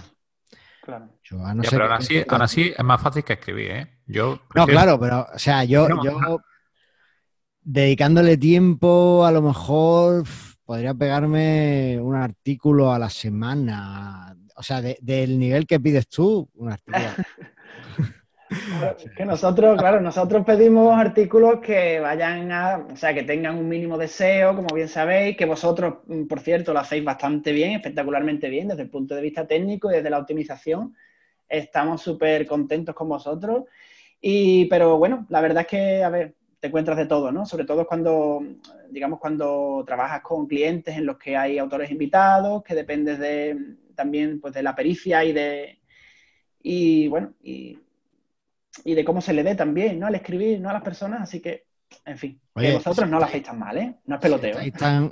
[0.81, 1.09] Claro.
[1.69, 3.99] pero aún así, es más fácil que escribir, ¿eh?
[4.05, 6.41] Yo No, claro, pero, o sea, yo, yo
[7.61, 10.25] dedicándole tiempo, a lo mejor
[10.65, 14.35] podría pegarme un artículo a la semana.
[14.55, 17.05] O sea, del nivel que pides tú, un artículo.
[19.17, 23.97] que nosotros, claro, nosotros pedimos artículos que vayan a, o sea, que tengan un mínimo
[23.97, 28.49] de SEO, como bien sabéis, que vosotros, mm, por cierto, lo hacéis bastante bien, espectacularmente
[28.49, 30.95] bien desde el punto de vista técnico y desde la optimización.
[31.47, 33.65] Estamos súper contentos con vosotros.
[34.21, 37.45] Y, pero bueno, la verdad es que, a ver, te encuentras de todo, ¿no?
[37.45, 38.41] Sobre todo cuando,
[38.89, 44.39] digamos, cuando trabajas con clientes en los que hay autores invitados, que dependes de, también,
[44.39, 45.79] pues, de la pericia y de,
[46.61, 47.77] y bueno, y
[48.83, 50.07] y de cómo se le dé también, ¿no?
[50.07, 50.69] Al escribir, ¿no?
[50.69, 51.65] A las personas, así que,
[52.05, 53.95] en fin, que vosotros no lo hacéis tan mal, ¿eh?
[54.05, 54.59] No es peloteo.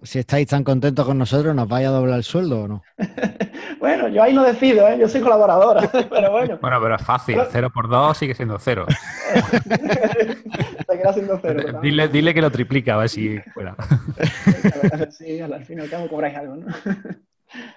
[0.04, 2.84] Si estáis, tan, contentos con nosotros, ¿nos vais a doblar el sueldo o no?
[3.80, 4.98] bueno, yo ahí no decido, ¿eh?
[5.00, 6.58] Yo soy colaboradora, pero bueno.
[6.60, 8.88] Bueno, pero es fácil, cero por dos sigue siendo cero.
[9.34, 11.80] se queda siendo cero.
[11.82, 13.76] Dile, dile, que lo triplica, a ver si fuera.
[15.12, 16.68] sí, al fin y al cabo cobráis algo, ¿no?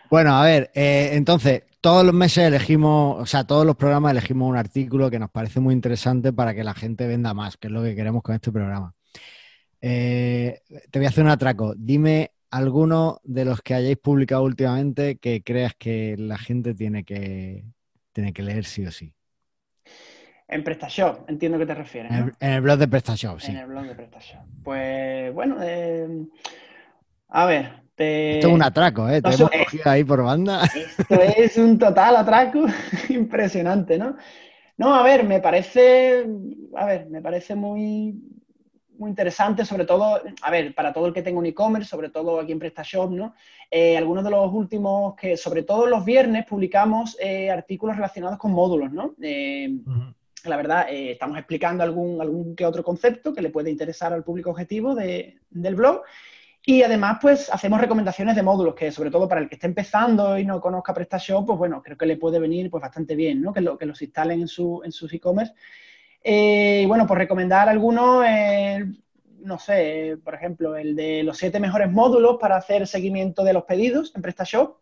[0.08, 4.48] Bueno, a ver, eh, entonces, todos los meses elegimos, o sea, todos los programas elegimos
[4.48, 7.72] un artículo que nos parece muy interesante para que la gente venda más, que es
[7.74, 8.94] lo que queremos con este programa.
[9.82, 11.74] Eh, te voy a hacer un atraco.
[11.76, 17.66] Dime alguno de los que hayáis publicado últimamente que creas que la gente tiene que,
[18.14, 19.12] tiene que leer sí o sí.
[20.48, 22.10] En PrestaShop, entiendo que te refieres.
[22.12, 23.50] En, el, blog de PrestaShop, sí.
[23.50, 24.40] En el blog de PrestaShop.
[24.62, 26.08] Pues bueno, eh,
[27.28, 29.22] a ver, esto es un atraco, ¿eh?
[29.22, 30.64] Te hemos cogido ahí por banda.
[30.64, 32.66] Esto es un total atraco
[33.08, 34.16] impresionante, ¿no?
[34.76, 36.26] No, a ver, me parece,
[36.76, 38.20] a ver, me parece muy,
[38.98, 42.40] muy interesante, sobre todo, a ver, para todo el que tenga un e-commerce, sobre todo
[42.40, 43.34] aquí en PrestaShop, ¿no?
[43.70, 48.52] Eh, algunos de los últimos que, sobre todo los viernes, publicamos eh, artículos relacionados con
[48.52, 49.14] módulos, ¿no?
[49.22, 49.72] Eh,
[50.44, 54.50] la verdad, estamos explicando algún, algún que otro concepto que le puede interesar al público
[54.50, 56.02] objetivo del blog
[56.66, 60.38] y además, pues hacemos recomendaciones de módulos que, sobre todo para el que esté empezando
[60.38, 63.52] y no conozca PrestaShop, pues bueno, creo que le puede venir pues bastante bien, ¿no?
[63.52, 65.52] Que, lo, que los instalen en, su, en sus e-commerce.
[66.22, 68.82] Eh, y bueno, por recomendar algunos, eh,
[69.40, 73.64] no sé, por ejemplo, el de los siete mejores módulos para hacer seguimiento de los
[73.64, 74.78] pedidos en PrestaShop.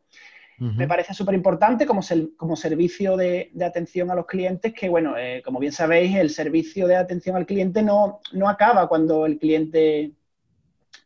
[0.58, 2.02] Me parece súper importante como,
[2.36, 6.86] como servicio de, atención a los clientes, que bueno, eh, como bien sabéis, el servicio
[6.86, 10.12] de atención al cliente no, no acaba cuando el cliente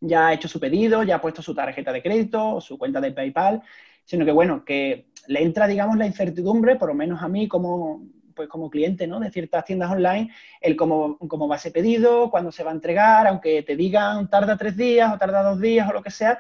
[0.07, 3.13] ya ha hecho su pedido, ya ha puesto su tarjeta de crédito su cuenta de
[3.13, 3.63] PayPal,
[4.05, 8.03] sino que, bueno, que le entra, digamos, la incertidumbre, por lo menos a mí como,
[8.35, 9.19] pues como cliente ¿no?
[9.19, 13.27] de ciertas tiendas online, el cómo, cómo va ese pedido, cuándo se va a entregar,
[13.27, 16.39] aunque te digan tarda tres días o tarda dos días o lo que sea,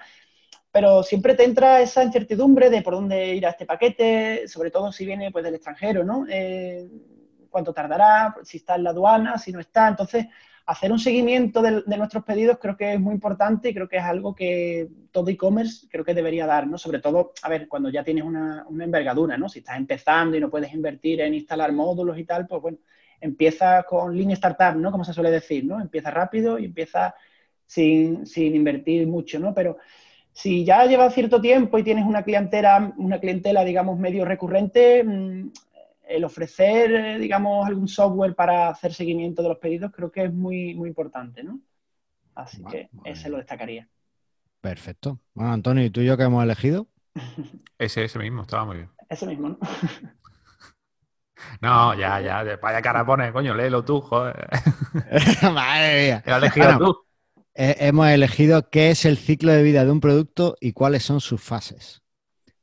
[0.71, 5.07] pero siempre te entra esa incertidumbre de por dónde irá este paquete, sobre todo si
[5.07, 6.27] viene pues del extranjero, ¿no?
[6.29, 6.87] Eh,
[7.49, 9.89] cuánto tardará, si está en la aduana, si no está.
[9.89, 10.27] Entonces,
[10.67, 14.03] hacer un seguimiento de, nuestros pedidos creo que es muy importante y creo que es
[14.03, 16.77] algo que todo e-commerce creo que debería dar, ¿no?
[16.77, 19.49] Sobre todo, a ver, cuando ya tienes una, envergadura, ¿no?
[19.49, 22.79] Si estás empezando y no puedes invertir en instalar módulos y tal, pues bueno,
[23.21, 24.91] empieza con Lean Startup, ¿no?
[24.91, 25.81] Como se suele decir, ¿no?
[25.81, 27.15] Empieza rápido y empieza
[27.65, 29.55] sin, sin invertir mucho, ¿no?
[29.55, 29.79] Pero
[30.33, 35.51] si ya llevas cierto tiempo y tienes una clientela, una clientela, digamos, medio recurrente, mm,
[36.07, 40.33] el ofrecer, eh, digamos, algún software para hacer seguimiento de los pedidos creo que es
[40.33, 41.61] muy, muy importante, ¿no?
[42.35, 43.89] Así que ese lo destacaría.
[44.61, 45.21] Perfecto.
[45.35, 46.87] Bueno, Antonio, ¿y tú y yo qué hemos elegido?
[47.79, 48.91] Ese, ese mismo, estaba muy bien.
[49.09, 49.59] Ese mismo, ¿no?
[51.61, 54.49] No, ya, ya, vaya cara pone, coño, léelo tú, joder.
[55.43, 56.23] Madre mía.
[56.27, 57.05] Lo has elegido tú.
[57.55, 61.43] hemos elegido qué es el ciclo de vida de un producto y cuáles son sus
[61.43, 62.03] fases.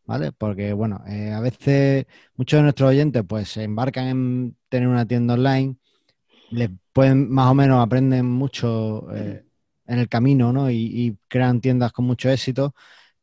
[0.06, 0.32] ¿Vale?
[0.32, 5.06] Porque, bueno, eh, a veces muchos de nuestros oyentes pues se embarcan en tener una
[5.08, 5.78] tienda online,
[6.50, 9.46] les pueden, más o menos aprenden mucho eh,
[9.88, 10.70] en el camino, ¿no?
[10.72, 12.76] Y, y crean tiendas con mucho éxito,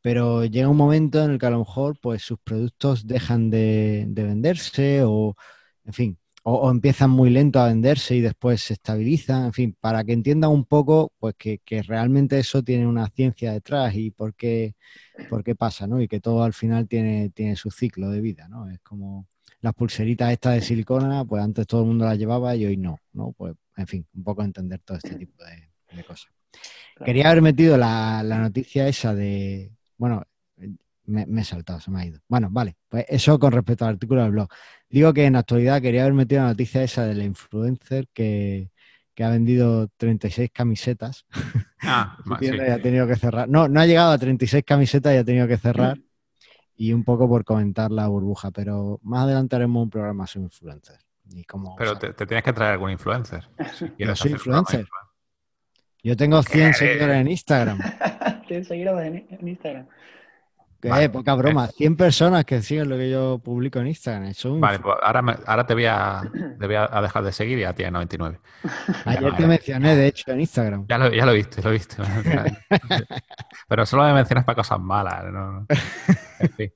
[0.02, 4.06] pero llega un momento en el que a lo mejor pues sus productos dejan de,
[4.08, 5.36] de venderse o,
[5.86, 9.76] en fin, o, o empiezan muy lento a venderse y después se estabilizan, en fin,
[9.80, 14.10] para que entiendan un poco pues que, que realmente eso tiene una ciencia detrás y
[14.10, 14.74] por qué,
[15.28, 16.00] por qué pasa, ¿no?
[16.00, 18.68] Y que todo al final tiene, tiene su ciclo de vida, ¿no?
[18.70, 19.26] Es como
[19.60, 22.98] las pulseritas estas de silicona, pues antes todo el mundo las llevaba y hoy no,
[23.12, 23.32] ¿no?
[23.32, 26.30] Pues, en fin, un poco entender todo este tipo de, de cosas.
[27.04, 30.22] Quería haber metido la, la noticia esa de, bueno,
[31.04, 32.20] me, me, he saltado, se me ha ido.
[32.28, 34.48] Bueno, vale, pues eso con respecto al artículo del blog.
[34.88, 38.70] Digo que en la actualidad quería haber metido la noticia esa de la influencer que,
[39.14, 41.26] que ha vendido 36 camisetas.
[41.82, 42.50] Ah, sí.
[42.54, 43.48] y ha tenido que cerrar.
[43.48, 45.96] No, no ha llegado a 36 camisetas y ha tenido que cerrar.
[46.76, 50.50] Y un poco por comentar la burbuja, pero más adelante haremos un programa sobre.
[51.32, 53.48] Y cómo, pero te, te, tienes que traer algún influencer.
[53.78, 54.86] Si Yo soy influencer.
[56.02, 57.78] Yo tengo 100 seguidores en Instagram.
[58.46, 59.86] 100 seguidores en Instagram.
[60.80, 61.66] Qué vale, poca broma.
[61.66, 64.32] 100 personas que siguen lo que yo publico en Instagram.
[64.60, 66.22] Vale, pues ahora, me, ahora te, voy a,
[66.58, 68.40] te voy a dejar de seguir y ya tienes 99.
[69.04, 70.86] Ayer te mencioné, de hecho, en Instagram.
[70.88, 71.96] Ya lo, ya lo viste, lo viste.
[73.68, 75.24] Pero solo me mencionas para cosas malas.
[75.30, 75.66] ¿no?
[76.38, 76.72] En fin.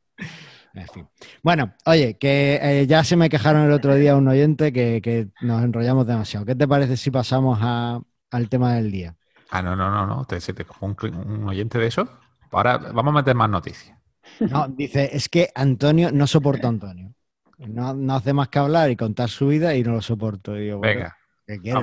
[0.75, 1.09] En fin.
[1.43, 5.29] Bueno, oye, que eh, ya se me quejaron el otro día un oyente que, que
[5.41, 6.45] nos enrollamos demasiado.
[6.45, 9.17] ¿Qué te parece si pasamos a, al tema del día?
[9.51, 10.25] Ah, no, no, no, no.
[10.25, 12.09] ¿Te, te un, un oyente de eso?
[12.57, 13.97] Ahora vamos a meter más noticias.
[14.41, 17.15] No, dice, es que Antonio no soporto a Antonio.
[17.59, 20.55] No, no, hace más que hablar y contar su vida y no lo soporto.
[20.55, 21.17] Digo, Venga.
[21.47, 21.83] ¿qué quiero?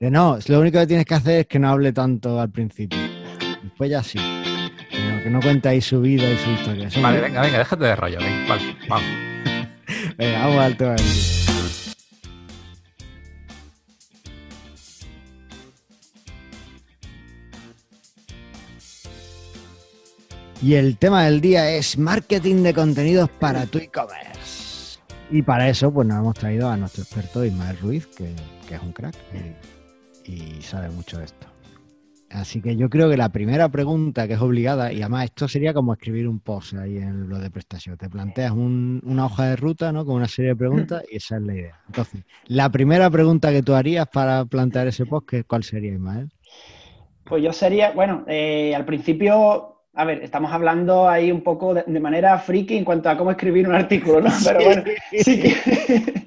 [0.00, 2.98] No, no, lo único que tienes que hacer es que no hable tanto al principio.
[3.62, 4.18] Después ya sí.
[4.90, 6.88] Pero que no cuente ahí su vida y su historia.
[6.88, 7.22] Eso vale, me...
[7.22, 8.18] venga, venga, déjate de rollo.
[8.18, 9.06] Venga, vale, vamos.
[10.18, 10.96] venga, vamos al tema
[20.60, 24.98] Y el tema del día es marketing de contenidos para tu e-commerce.
[25.30, 28.32] Y para eso, pues nos hemos traído a nuestro experto Ismael Ruiz, que,
[28.74, 29.14] es un crack
[30.26, 31.46] y, y, sabe mucho de esto.
[32.30, 35.72] Así que yo creo que la primera pregunta que es obligada, y además esto sería
[35.72, 37.96] como escribir un post ahí en lo de prestación.
[37.96, 40.04] Te planteas un, una hoja de ruta, ¿no?
[40.04, 41.80] Con una serie de preguntas y esa es la idea.
[41.86, 46.28] Entonces, la primera pregunta que tú harías para plantear ese post, ¿cuál sería, Ismael?
[47.24, 51.82] Pues yo sería, bueno, eh, al principio a ver, estamos hablando ahí un poco de,
[51.84, 54.30] de, manera friki en cuanto a cómo escribir un artículo, ¿no?
[54.46, 56.24] Pero bueno, sí que...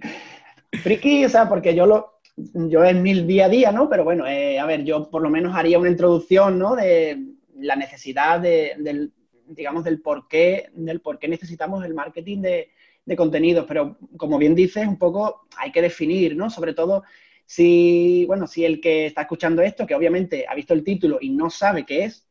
[0.83, 2.19] friki, o sea, porque yo lo...
[2.35, 3.87] Yo es mi día a día, ¿no?
[3.87, 6.75] Pero bueno, eh, a ver, yo por lo menos haría una introducción, ¿no?
[6.75, 7.17] De
[7.59, 9.13] la necesidad de, del,
[9.47, 12.71] digamos, del por qué, del por qué necesitamos el marketing de,
[13.05, 13.65] de contenidos.
[13.69, 16.49] Pero como bien dices, un poco hay que definir, ¿no?
[16.49, 17.03] Sobre todo
[17.45, 21.29] si, bueno, si el que está escuchando esto, que obviamente ha visto el título y
[21.29, 22.27] no sabe qué es,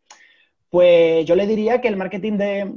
[0.70, 2.74] pues yo le diría que el marketing de,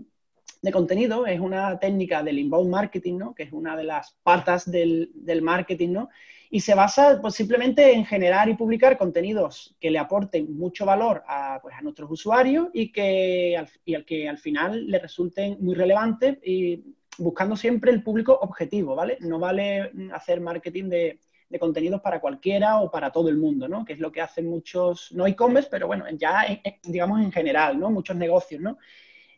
[0.62, 3.36] de, contenido es una técnica del inbound marketing, ¿no?
[3.36, 6.10] Que es una de las patas del, del marketing, ¿no?
[6.50, 11.24] Y se basa pues, simplemente en generar y publicar contenidos que le aporten mucho valor
[11.28, 15.58] a, pues, a nuestros usuarios y, que, al, y al que al final le resulten
[15.60, 16.84] muy relevantes y
[17.18, 19.18] buscando siempre el público objetivo, ¿vale?
[19.22, 21.20] No vale hacer marketing de,
[21.54, 23.86] de contenidos para cualquiera o para todo el mundo, ¿no?
[23.86, 26.46] Que es lo que hacen muchos, no e-commerce, pero bueno, ya
[26.84, 27.90] digamos en general, ¿no?
[27.92, 28.78] Muchos negocios, ¿no?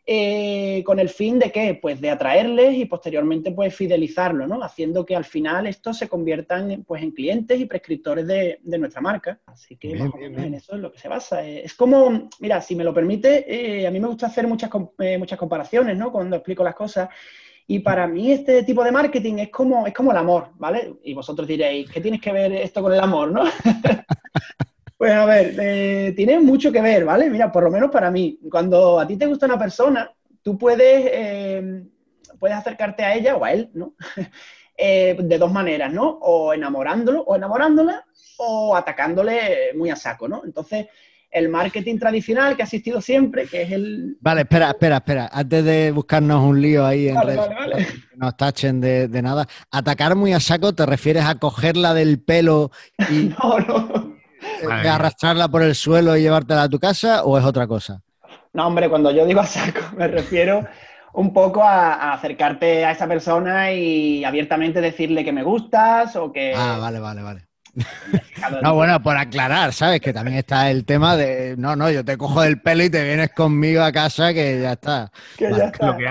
[0.08, 1.78] Eh, con el fin de qué?
[1.82, 4.62] Pues de atraerles y posteriormente pues fidelizarlo, ¿no?
[4.62, 9.00] Haciendo que al final estos se conviertan pues en clientes y prescriptores de, de nuestra
[9.00, 9.40] marca.
[9.46, 10.46] Así que bien, bien, bien.
[10.46, 11.44] en eso es lo que se basa.
[11.44, 15.18] Es como, mira, si me lo permite, eh, a mí me gusta hacer muchas, eh,
[15.18, 16.12] muchas comparaciones, ¿no?
[16.12, 17.08] Cuando explico las cosas.
[17.68, 20.94] Y para mí este tipo de marketing es como, es como el amor, ¿vale?
[21.02, 23.42] Y vosotros diréis, ¿qué tienes que ver esto con el amor, no?
[24.96, 27.28] pues a ver, eh, tiene mucho que ver, ¿vale?
[27.28, 31.10] Mira, por lo menos para mí, cuando a ti te gusta una persona, tú puedes,
[31.12, 31.82] eh,
[32.38, 33.94] puedes acercarte a ella o a él, ¿no?
[34.76, 36.08] eh, de dos maneras, ¿no?
[36.22, 38.04] O enamorándolo o enamorándola
[38.38, 40.42] o atacándole muy a saco, ¿no?
[40.44, 40.86] Entonces,
[41.36, 44.16] el marketing tradicional que ha existido siempre, que es el...
[44.20, 45.28] Vale, espera, espera, espera.
[45.30, 47.86] Antes de buscarnos un lío ahí en vale, redes, vale, vale.
[47.86, 52.22] que nos tachen de, de, nada, atacar muy a saco, ¿te refieres a cogerla del
[52.22, 52.70] pelo
[53.10, 54.16] y no, no.
[54.62, 58.00] Eh, arrastrarla por el suelo y llevártela a tu casa o es otra cosa?
[58.54, 60.66] No, hombre, cuando yo digo a saco me refiero
[61.12, 66.32] un poco a, a, acercarte a esa persona y abiertamente decirle que me gustas o
[66.32, 66.54] que...
[66.56, 67.46] Ah, vale, vale, vale.
[68.62, 70.00] No, bueno, por aclarar, ¿sabes?
[70.00, 73.04] Que también está el tema de, no, no, yo te cojo del pelo y te
[73.04, 75.10] vienes conmigo a casa, que ya está.
[75.36, 75.96] Que ya está.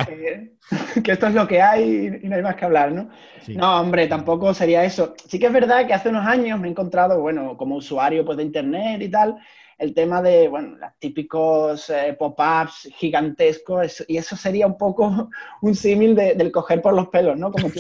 [1.04, 3.08] Que, esto es lo que hay y no hay más que hablar, ¿no?
[3.50, 5.14] No, hombre, tampoco sería eso.
[5.28, 8.38] Sí que es verdad que hace unos años me he encontrado, bueno, como usuario pues,
[8.38, 9.38] de Internet y tal,
[9.78, 15.30] el tema de, bueno, los típicos eh, pop-ups gigantescos, y eso sería un poco
[15.62, 17.52] un símil del coger por los pelos, ¿no?
[17.52, 17.80] Como tú,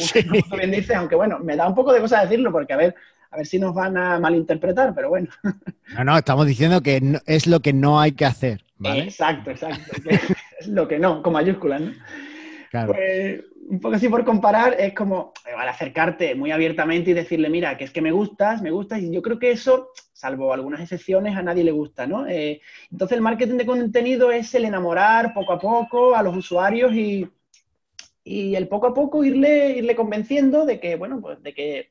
[0.57, 2.95] bien dices, aunque bueno, me da un poco de cosa decirlo, porque a ver,
[3.35, 5.27] a ver si nos van a malinterpretar, pero bueno.
[5.95, 8.65] No, no, estamos diciendo que es lo que no hay que hacer.
[8.83, 9.91] Exacto, exacto.
[10.59, 11.91] es lo que no, con mayúsculas, ¿no?
[12.71, 12.93] Claro.
[12.93, 17.77] Pues, un poco así por comparar, es como al acercarte muy abiertamente y decirle, mira,
[17.77, 21.37] que es que me gustas, me gustas, y yo creo que eso, salvo algunas excepciones,
[21.37, 22.25] a nadie le gusta, ¿no?
[22.25, 26.93] Eh, entonces el marketing de contenido es el enamorar poco a poco a los usuarios
[26.93, 27.29] y,
[28.23, 31.89] y el poco a poco irle, irle convenciendo de que, bueno, pues de que,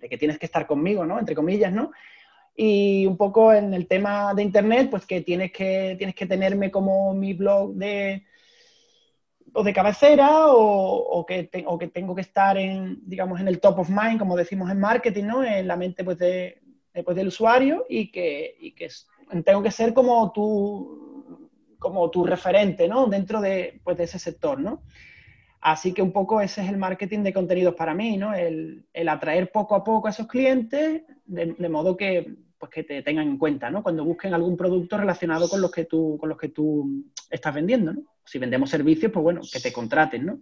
[0.00, 1.18] de que tienes que estar conmigo, ¿no?
[1.18, 1.92] Entre comillas, ¿no?
[2.54, 6.70] Y un poco en el tema de Internet, pues que tienes que, tienes que tenerme
[6.70, 8.24] como mi blog de
[9.52, 13.88] o de cabecera o, que que tengo que estar en, digamos, en el top of
[13.88, 15.42] mind, como decimos en marketing, ¿no?
[15.42, 16.60] En la mente pues, de,
[17.04, 18.88] pues, del usuario y que, que
[19.44, 23.06] tengo que ser como tu, como tu referente, ¿no?
[23.06, 24.82] Dentro de, pues, de ese sector, ¿no?
[25.60, 28.34] Así que un poco ese es el marketing de contenidos para mí, ¿no?
[28.34, 33.26] El, atraer poco a poco a esos clientes de, modo que, pues que te tengan
[33.26, 33.82] en cuenta, ¿no?
[33.82, 37.92] Cuando busquen algún producto relacionado con los que tú, con los que tú estás vendiendo,
[37.92, 38.02] ¿no?
[38.26, 40.40] si vendemos servicios, pues bueno, que te contraten, ¿no?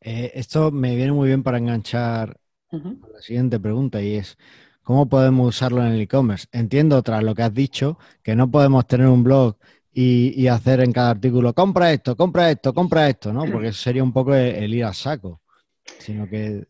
[0.00, 2.38] Eh, esto me viene muy bien para enganchar
[2.70, 4.36] a la siguiente pregunta y es,
[4.82, 6.46] ¿cómo podemos usarlo en el e-commerce?
[6.52, 9.56] Entiendo, tras lo que has dicho, que no podemos tener un blog
[9.98, 13.46] y, hacer en cada artículo, compra esto, compra esto, compra esto, ¿no?
[13.50, 15.40] Porque sería un poco el, ir a saco,
[15.98, 16.66] sino que...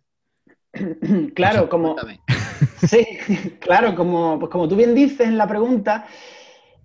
[1.34, 1.96] Claro, como...
[2.88, 3.04] Sí,
[3.58, 6.06] claro, como, pues como tú bien dices en la pregunta,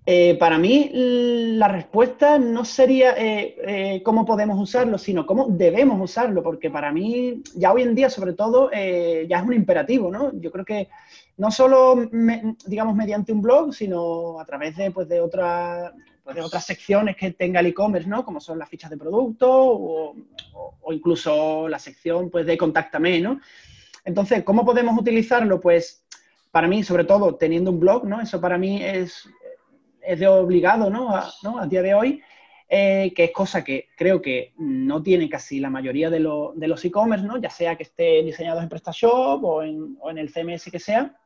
[0.04, 6.00] eh, para mí la respuesta no sería eh, eh, cómo podemos usarlo, sino cómo debemos
[6.00, 10.32] usarlo, porque para mí ya hoy en día sobre todo ya es un imperativo, ¿no?
[10.40, 10.88] Yo creo que
[11.36, 12.10] no solo,
[12.66, 15.20] digamos, mediante un blog, sino a través de, pues, de,
[16.22, 18.24] pues, de otras secciones que tenga el e-commerce, ¿no?
[18.24, 20.14] Como son las fichas de producto o,
[20.92, 23.40] incluso la sección pues, de Contáctame, ¿no?
[24.04, 25.60] Entonces, ¿cómo podemos utilizarlo?
[25.60, 26.04] Pues
[26.50, 28.20] para mí, sobre todo, teniendo un blog, ¿no?
[28.20, 29.28] Eso para mí es,
[30.00, 31.16] es de obligado, ¿no?
[31.16, 32.22] A, día de hoy,
[32.68, 37.26] eh, que es cosa que creo que no tiene casi la mayoría de, los e-commerce,
[37.26, 37.38] ¿no?
[37.38, 41.16] Ya sea que esté diseñado en PrestaShop o en el CMS que sea.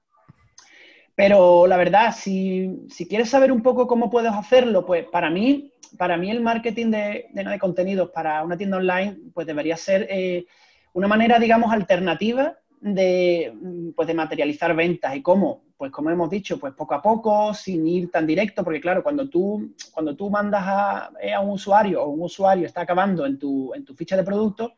[1.17, 6.17] Pero la verdad, si, quieres saber un poco cómo puedes hacerlo, pues para mí, para
[6.17, 10.45] mí el marketing de, de, contenidos para una tienda online, pues debería ser eh,
[10.93, 13.53] una manera, digamos, alternativa de,
[13.97, 15.17] pues de materializar ventas.
[15.17, 18.81] Y cómo pues como hemos dicho, pues poco a poco, sin ir tan directo, porque
[18.81, 22.83] claro, cuando tú, cuando tú mandas a, eh, a un usuario o un usuario está
[22.83, 24.73] acabando en tu, en tu ficha de producto,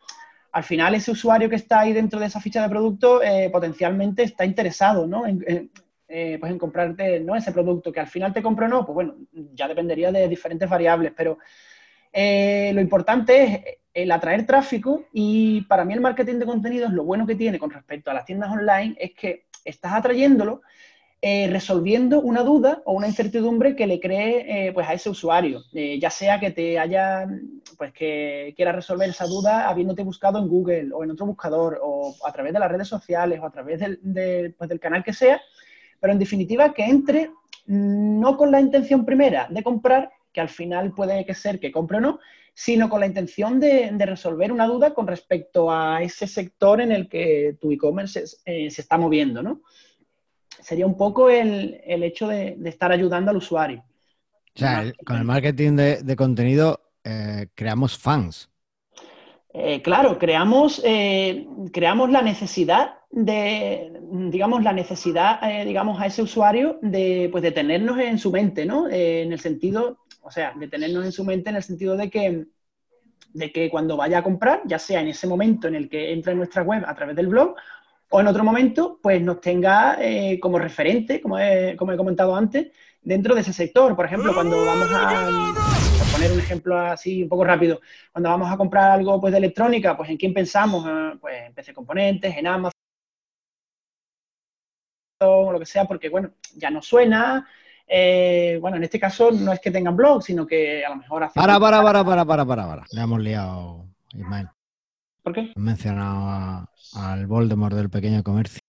[0.51, 4.23] al final ese usuario que está ahí dentro de esa ficha de producto eh, potencialmente
[4.25, 5.27] está interesado ¿no?
[5.27, 5.71] en,
[6.09, 7.37] eh, pues en comprarte ¿no?
[7.37, 9.17] ese producto, que al final te compro o no, pues bueno,
[9.55, 11.39] ya dependería de diferentes variables, pero
[12.13, 17.27] lo importante es el atraer tráfico y para mí el marketing de contenidos, lo bueno
[17.27, 20.63] que tiene con respecto a las tiendas online es que estás atrayéndolo
[21.21, 25.65] eh, resolviendo una duda o una incertidumbre que le cree eh, pues a ese usuario,
[25.75, 27.27] eh, ya sea que te haya,
[27.77, 32.15] pues que quiera resolver esa duda habiéndote buscado en Google o en otro buscador o
[32.25, 35.41] a través de las redes sociales o a través del, pues del canal que sea,
[36.01, 37.31] pero en definitiva que entre
[37.67, 41.99] no con la intención primera de comprar, que al final puede que ser que compre
[41.99, 42.21] o no,
[42.55, 47.09] sino con la intención de, resolver una duda con respecto a ese sector en el
[47.09, 49.61] que tu e-commerce se está moviendo, ¿no?
[50.63, 53.85] sería un poco el, hecho de, estar ayudando al usuario.
[54.55, 58.51] O sea, con el marketing de, contenido eh, creamos fans.
[59.55, 66.79] Eh, claro, creamos, eh, creamos la necesidad de, digamos, la necesidad, digamos, a ese usuario
[66.83, 68.89] de, pues, de tenernos en su mente, ¿no?
[68.89, 72.47] en el sentido, o sea, de tenernos en su mente en el sentido de que,
[73.33, 76.33] de que cuando vaya a comprar, ya sea en ese momento en el que entra
[76.33, 77.55] en nuestra web a través del blog
[78.11, 82.35] o en otro momento, pues nos tenga eh, como referente, como he, como he comentado
[82.35, 82.69] antes,
[83.03, 83.95] dentro de ese sector.
[83.95, 85.53] Por ejemplo, cuando vamos a,
[86.13, 87.81] poner un ejemplo así un poco rápido,
[88.13, 91.55] cuando vamos a comprar algo pues, de electrónica, pues en quién pensamos, ah, pues en
[91.55, 92.78] PC Componentes, en Amazon,
[95.21, 97.47] o lo que sea, porque bueno, ya no suena.
[97.87, 101.25] Eh, bueno, en este caso no es que tengan blog, sino que a lo mejor
[101.25, 101.41] hace.
[101.41, 102.85] Para, para, para, para, para, para, para.
[102.93, 104.49] Le hemos liado, Ismael.
[105.23, 105.53] ¿Por qué?
[105.55, 108.61] He mencionado al Voldemort del pequeño comercio.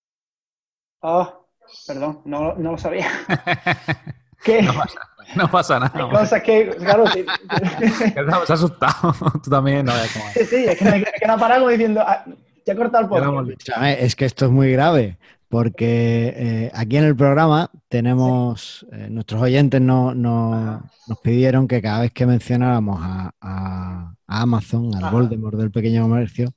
[1.01, 1.47] Oh,
[1.85, 3.07] perdón, no, no lo sabía.
[4.43, 4.61] ¿Qué?
[4.61, 4.99] No pasa,
[5.35, 5.91] no pasa nada.
[5.93, 7.25] Hay cosas que, claro, sí.
[8.05, 9.13] Estamos asustado.
[9.43, 9.91] Tú también, no
[10.33, 12.23] Sí, sí, es que me, queda parado diciendo, ah,
[12.65, 13.69] ya he cortado el podcast.
[13.83, 15.17] Es que esto es muy grave
[15.49, 22.01] porque eh, aquí en el programa tenemos, eh, nuestros oyentes no, nos pidieron que cada
[22.01, 26.53] vez que mencionáramos a, Amazon, al Voldemort del pequeño comercio,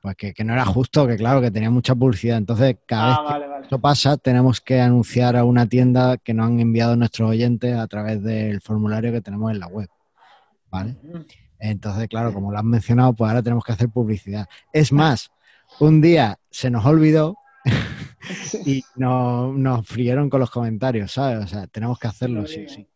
[0.00, 2.38] pues que, no era justo, que claro, que tenía mucha publicidad.
[2.38, 6.46] Entonces, cada ah, vez que eso pasa, tenemos que anunciar a una tienda que nos
[6.46, 9.88] han enviado nuestros oyentes a través del formulario que tenemos en la web.
[10.70, 10.96] ¿Vale?
[11.58, 14.48] Entonces, claro, como lo has mencionado, pues ahora tenemos que hacer publicidad.
[14.72, 15.30] Es más,
[15.78, 17.36] un día se nos olvidó
[18.64, 21.44] y nos frieron con los comentarios, ¿sabes?
[21.44, 22.86] O sea, tenemos que hacerlo, sí, sí.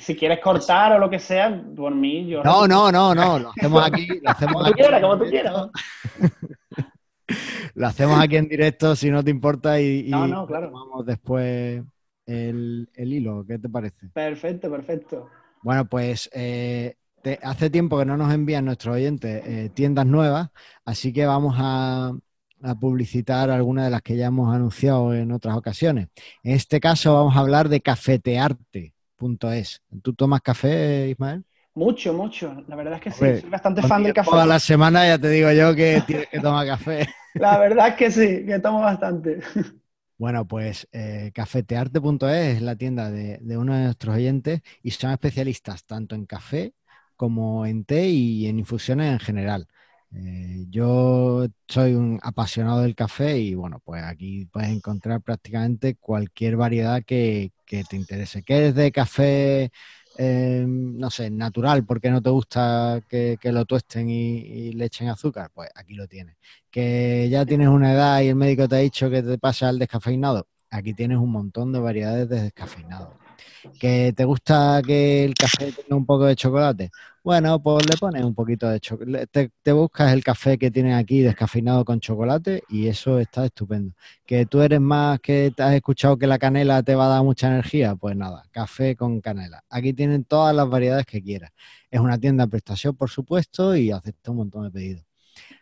[0.00, 2.42] Si quieres cortar o lo que sea, por mí, yo...
[2.42, 4.08] No, no, no, no, lo hacemos aquí.
[4.22, 5.68] Lo hacemos como tú quieras, como tú quieras.
[7.74, 10.70] lo hacemos aquí en directo, si no te importa, y, no, no, claro.
[10.70, 11.82] tomamos después
[12.26, 13.44] el, hilo.
[13.46, 14.08] ¿Qué te parece?
[14.12, 15.28] Perfecto, perfecto.
[15.62, 16.96] Bueno, pues eh,
[17.42, 20.50] hace tiempo que no nos envían nuestros oyentes eh, tiendas nuevas,
[20.84, 22.12] así que vamos a,
[22.62, 26.08] a publicitar algunas de las que ya hemos anunciado en otras ocasiones.
[26.42, 29.82] En este caso vamos a hablar de cafetearte.es.
[30.02, 31.44] ¿Tú tomas café, Ismael?
[31.74, 32.64] Mucho, mucho.
[32.66, 34.30] La verdad es que sí, soy bastante fan del café.
[34.30, 37.06] Toda la semana ya te digo yo que tienes que tomar café.
[37.34, 39.40] La verdad es que sí, que tomo bastante.
[40.16, 45.12] Bueno, pues eh, cafetearte.es es la tienda de, de, uno de nuestros oyentes y son
[45.12, 46.74] especialistas tanto en café
[47.14, 49.68] como en té y en infusiones en general.
[50.14, 56.56] Eh, yo soy un apasionado del café y bueno, pues aquí puedes encontrar prácticamente cualquier
[56.56, 58.42] variedad que, te interese.
[58.42, 59.70] ¿Qué es de café,
[60.16, 65.50] eh, no sé, natural, porque no te gusta que, lo tuesten y, le echen azúcar?
[65.54, 66.36] Pues aquí lo tienes.
[66.70, 69.78] Que ya tienes una edad y el médico te ha dicho que te pasa al
[69.78, 70.46] descafeinado.
[70.70, 73.27] Aquí tienes un montón de variedades de descafeinado.
[73.78, 76.90] ¿Que te gusta que el café tenga un poco de chocolate?
[77.22, 79.50] Bueno, pues le pones un poquito de chocolate.
[79.62, 83.94] Te, buscas el café que tienes aquí descafeinado con chocolate y eso está estupendo.
[84.24, 87.22] ¿Que tú eres más que te has escuchado que la canela te va a dar
[87.22, 87.94] mucha energía?
[87.96, 89.62] Pues nada, café con canela.
[89.68, 91.50] Aquí tienen todas las variedades que quieras.
[91.90, 95.04] Es una tienda de prestación, por supuesto, y acepta un montón de pedidos.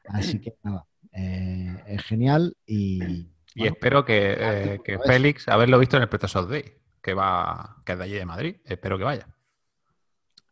[0.08, 3.26] Así que nada, eh, es genial y...
[3.58, 7.98] Y espero que, eh, Félix, haberlo visto en el PrestaShop Day, que va, que es
[7.98, 8.56] de allí de Madrid.
[8.64, 9.26] Espero que vaya.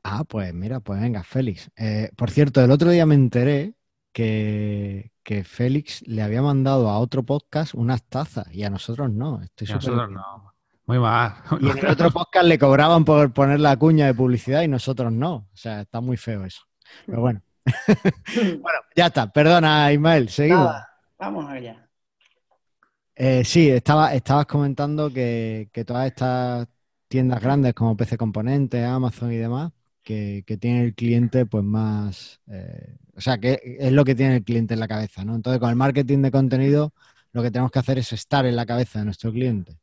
[0.03, 1.71] Ah, pues mira, pues venga, Félix.
[1.77, 3.75] Eh, por cierto, el otro día me enteré
[4.13, 5.11] que,
[5.45, 9.41] Félix le había mandado a otro podcast unas tazas y a nosotros no.
[9.43, 10.55] Estoy a nosotros no.
[10.87, 11.37] Muy mal.
[11.61, 15.11] Y en el otro podcast le cobraban por poner la cuña de publicidad y nosotros
[15.11, 15.35] no.
[15.35, 16.63] O sea, está muy feo eso.
[17.07, 17.43] Pero bueno.
[18.37, 19.33] bueno, ya está.
[19.33, 20.29] Perdona, Ismael.
[20.29, 20.75] Seguimos.
[21.19, 21.89] vamos allá.
[23.17, 26.67] Eh, sí, estaba, estabas comentando que, que todas estas
[27.09, 32.97] tiendas grandes como PC Componentes, Amazon y demás, que, tiene el cliente pues más, eh,
[33.17, 35.35] o sea, que es lo que tiene el cliente en la cabeza, ¿no?
[35.35, 36.93] Entonces con el marketing de contenido
[37.33, 39.77] lo que tenemos que hacer es estar en la cabeza de nuestro cliente.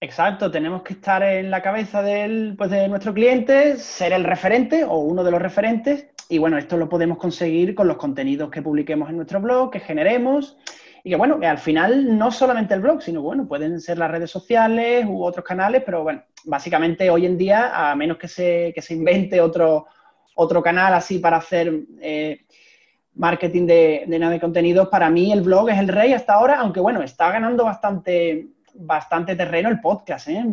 [0.00, 4.84] Exacto, tenemos que estar en la cabeza del, pues, de nuestro cliente, ser el referente
[4.84, 6.06] o uno de los referentes.
[6.28, 9.80] Y bueno, esto lo podemos conseguir con los contenidos que publiquemos en nuestro blog, que
[9.80, 10.56] generemos
[11.02, 14.10] y que bueno, que al final no solamente el blog, sino bueno, pueden ser las
[14.10, 18.72] redes sociales u otros canales, pero bueno, básicamente hoy en día, a menos que se,
[18.74, 19.86] que se invente otro,
[20.34, 22.42] otro canal así para hacer eh,
[23.14, 26.80] marketing de, de, de contenidos, para mí el blog es el rey hasta ahora, aunque
[26.80, 30.28] bueno, está ganando bastante, bastante terreno el podcast.
[30.28, 30.44] ¿eh?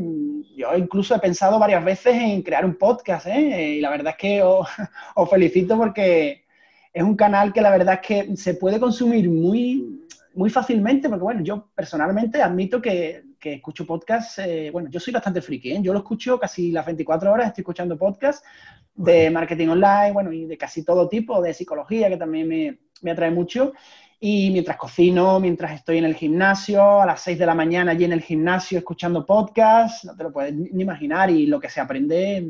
[0.55, 3.75] Yo incluso he pensado varias veces en crear un podcast ¿eh?
[3.75, 4.41] y la verdad es que
[5.15, 6.45] os felicito porque
[6.93, 10.07] es un canal que la verdad es que se puede consumir muy
[10.37, 15.41] muy fácilmente, porque bueno, yo personalmente admito que, escucho podcasts, eh, bueno, yo soy bastante
[15.41, 15.79] friki, ¿eh?
[15.81, 18.45] yo lo escucho casi las 24 horas, estoy escuchando podcasts
[18.93, 23.31] de marketing online, bueno, y de casi todo tipo, de psicología, que también me, atrae
[23.31, 23.73] mucho.
[24.19, 28.03] Y mientras cocino, mientras estoy en el gimnasio, a las 6 de la mañana allí
[28.03, 31.79] en el gimnasio escuchando podcasts, no te lo puedes ni imaginar y lo que se
[31.79, 32.45] aprende,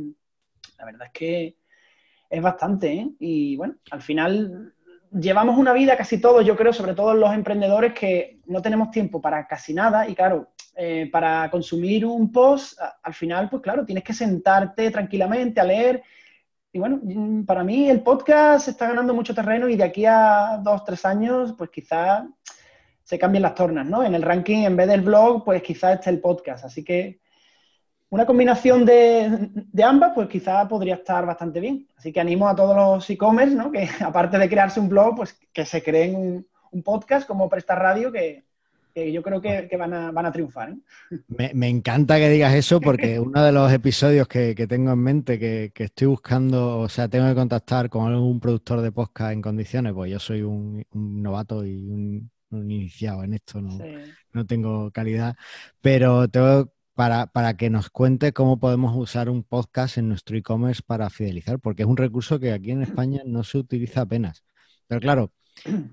[0.77, 1.57] la verdad es que
[2.29, 3.09] es bastante, ¿eh?
[3.19, 4.73] Y bueno, al final
[5.11, 9.21] llevamos una vida casi todos, yo creo, sobre todo los emprendedores, que no tenemos tiempo
[9.21, 14.03] para casi nada y claro, eh, para consumir un post, al final, pues claro, tienes
[14.03, 16.03] que sentarte tranquilamente a leer.
[16.71, 20.59] Y bueno, mm, para mí el podcast está ganando mucho terreno y de aquí a
[20.63, 22.27] dos, tres años, pues quizá
[23.03, 24.03] se cambien las tornas, ¿no?
[24.03, 26.65] En el ranking, en vez del blog, pues quizá esté el podcast.
[26.65, 27.21] Así que
[28.09, 31.87] una combinación de, ambas, pues quizá podría estar bastante bien.
[31.97, 33.71] Así que animo a todos los e-commerce, ¿no?
[33.71, 36.47] Que aparte de crearse un blog, pues que se creen un,
[36.83, 38.43] podcast como Presta Radio, que,
[38.93, 40.69] que yo creo que, van, a, triunfar.
[40.69, 40.77] ¿eh?
[41.53, 45.71] Me, encanta que digas eso porque uno de los episodios que, tengo en mente, que,
[45.75, 50.11] estoy buscando, o sea, tengo que contactar con algún productor de podcast en condiciones, pues
[50.11, 53.77] yo soy un, novato y un, iniciado en esto, no,
[54.31, 55.35] no tengo calidad,
[55.81, 60.81] pero tengo para, para, que nos cuente cómo podemos usar un podcast en nuestro e-commerce
[60.83, 64.43] para fidelizar, porque es un recurso que aquí en España no se utiliza apenas.
[64.87, 65.31] Pero claro,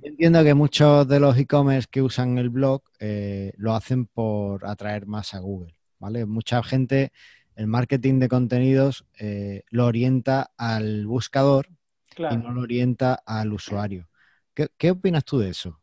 [0.01, 5.07] entiendo que muchos de los e-commerce que usan el blog eh, lo hacen por atraer
[5.07, 6.25] más a Google, ¿vale?
[6.25, 7.13] Mucha gente,
[7.55, 11.69] el marketing de contenidos eh, lo orienta al buscador
[12.17, 14.09] y no lo orienta al usuario.
[14.55, 15.79] ¿Qué opinas tú de eso?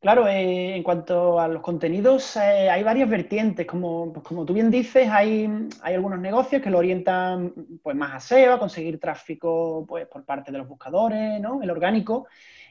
[0.00, 3.66] Claro, eh, en cuanto a los contenidos, eh, hay varias vertientes.
[3.66, 5.48] Como, pues como tú bien dices, hay,
[5.82, 10.24] hay, algunos negocios que lo orientan pues, más a SEO, a conseguir tráfico pues, por
[10.24, 11.60] parte de los buscadores, ¿no?
[11.62, 12.28] el orgánico,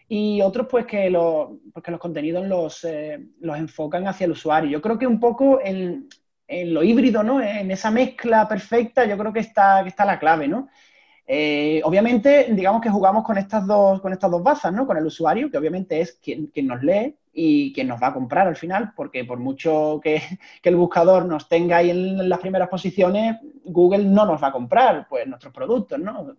[0.08, 4.72] y otros pues que, lo, pues, los contenidos los, eh, los, enfocan hacia el usuario.
[4.72, 6.08] Yo creo que un poco en,
[6.48, 7.42] en, lo híbrido, ¿no?
[7.42, 10.48] en esa mezcla perfecta, yo creo que está, que está la clave.
[10.48, 10.70] ¿no?
[11.30, 14.88] Eh, obviamente, digamos que jugamos con estas dos, con estas dos bazas, ¿no?
[14.88, 18.48] Con el usuario, que obviamente es quien, nos lee y quien nos va a comprar
[18.48, 20.22] al final, porque por mucho que,
[20.64, 25.08] el buscador nos tenga ahí en las primeras posiciones, Google no nos va a comprar
[25.10, 26.38] pues nuestros productos, ¿no?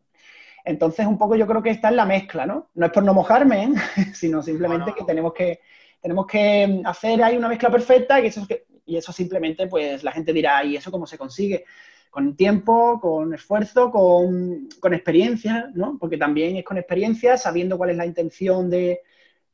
[0.65, 2.69] Entonces, un poco yo creo que está en la mezcla, ¿no?
[2.75, 3.73] No es por no mojarme, ¿eh?
[4.15, 5.61] sino simplemente que tenemos que
[6.01, 8.47] tenemos que hacer ahí una mezcla perfecta y eso,
[8.87, 11.65] y eso simplemente, pues la gente dirá, ¿y eso cómo se consigue?
[12.11, 15.97] Con tiempo, con esfuerzo, con, experiencia, ¿no?
[15.99, 19.01] Porque también es con experiencia, sabiendo cuál es la intención de,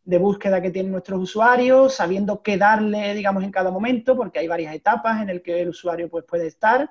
[0.04, 4.74] búsqueda que tienen nuestros usuarios, sabiendo qué darle, digamos, en cada momento, porque hay varias
[4.74, 6.90] etapas en el que el usuario pues, puede estar.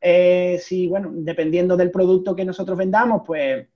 [0.00, 3.66] Eh, si, bueno, dependiendo del producto que nosotros vendamos, pues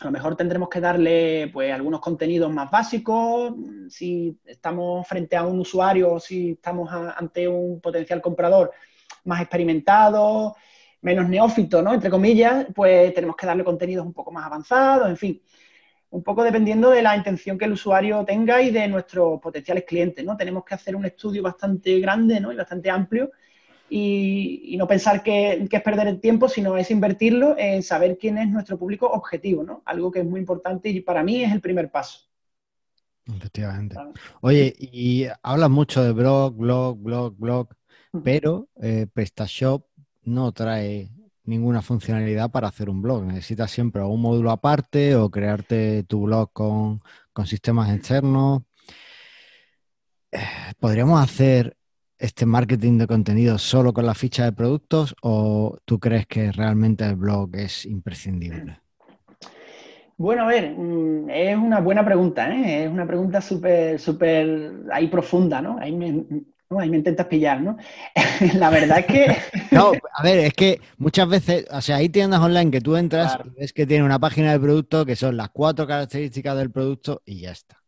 [0.00, 3.54] a lo mejor tendremos que darle pues algunos contenidos más básicos.
[3.88, 8.72] Si estamos frente a un usuario o si estamos ante un potencial comprador,
[9.24, 10.56] más experimentado,
[11.02, 11.94] menos neófito, ¿no?
[11.94, 15.42] Entre comillas, pues tenemos que darle contenidos un poco más avanzados, en fin,
[16.10, 20.24] un poco dependiendo de la intención que el usuario tenga y de nuestros potenciales clientes,
[20.24, 20.36] ¿no?
[20.36, 22.52] Tenemos que hacer un estudio bastante grande, ¿no?
[22.52, 23.30] Y bastante amplio
[23.90, 28.48] y, no pensar que, es perder el tiempo, sino es invertirlo en saber quién es
[28.48, 29.82] nuestro público objetivo, ¿no?
[29.84, 32.20] Algo que es muy importante y para mí es el primer paso.
[33.26, 33.96] Efectivamente.
[34.40, 37.68] Oye, y hablas mucho de blog, blog, blog, blog
[38.24, 39.86] pero eh, PrestaShop
[40.22, 41.10] no trae
[41.44, 43.24] ninguna funcionalidad para hacer un blog.
[43.24, 47.02] Necesitas siempre un módulo aparte o crearte tu blog con,
[47.44, 48.62] sistemas externos.
[50.30, 50.38] Eh,
[50.78, 51.74] ¿Podríamos hacer
[52.18, 57.06] este marketing de contenido solo con la ficha de productos o tú crees que realmente
[57.06, 58.78] el blog es imprescindible?
[60.18, 62.84] Bueno, a ver, mm, es una buena pregunta, ¿eh?
[62.84, 65.78] es una pregunta súper, súper ahí profunda, ¿no?
[65.80, 66.26] Ahí me,
[66.78, 67.76] Ahí me intentas pillar, ¿no?
[68.54, 69.36] la verdad es que...
[69.74, 73.38] no, a ver, es que muchas veces, o sea, hay tiendas online que tú entras
[73.44, 77.22] y ves que tiene una página de producto que son las cuatro características del producto
[77.24, 77.82] y ya está.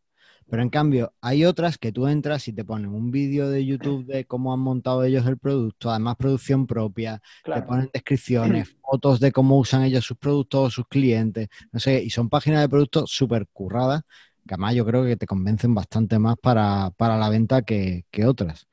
[0.50, 4.04] Pero en cambio, hay otras que tú entras y te ponen un vídeo de YouTube
[4.04, 9.30] de cómo han montado ellos el producto, además producción propia, te ponen descripciones, fotos de
[9.30, 13.10] cómo usan ellos sus productos o sus clientes, no sé, y son páginas de productos
[13.12, 14.02] súper curradas
[14.46, 18.66] que además yo creo que te convencen bastante más para, la venta que, otras.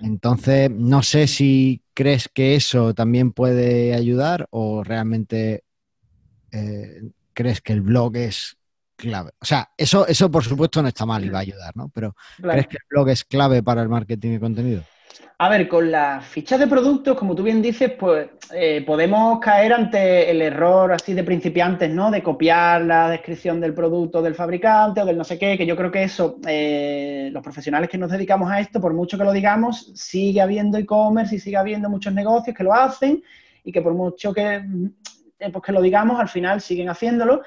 [0.00, 5.64] Entonces, no sé si crees que eso también puede ayudar o realmente
[6.50, 8.56] eh, crees que el blog es
[8.96, 9.30] clave.
[9.40, 11.88] O sea, eso, eso por supuesto no está mal y va a ayudar, ¿no?
[11.88, 14.84] Pero ¿crees que el blog es clave para el marketing de contenido?
[15.38, 19.72] A ver, con las fichas de productos, como tú bien dices, pues eh, podemos caer
[19.72, 22.10] ante el error así de principiantes, ¿no?
[22.10, 25.76] De copiar la descripción del producto del fabricante o del no sé qué, que yo
[25.76, 29.32] creo que eso, eh, los profesionales que nos dedicamos a esto, por mucho que lo
[29.32, 33.22] digamos, sigue habiendo e-commerce y sigue habiendo muchos negocios que lo hacen
[33.64, 34.62] y que por mucho que,
[35.40, 37.42] eh, pues que lo digamos, al final siguen haciéndolo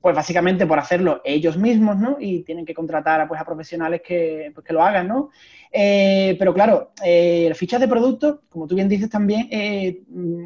[0.00, 2.16] pues básicamente por hacerlo ellos mismos, ¿no?
[2.18, 5.30] Y tienen que contratar a, pues, a profesionales que, pues, que lo hagan, ¿no?
[5.70, 10.02] Eh, pero claro, eh, las fichas de productos, como tú bien dices también, eh,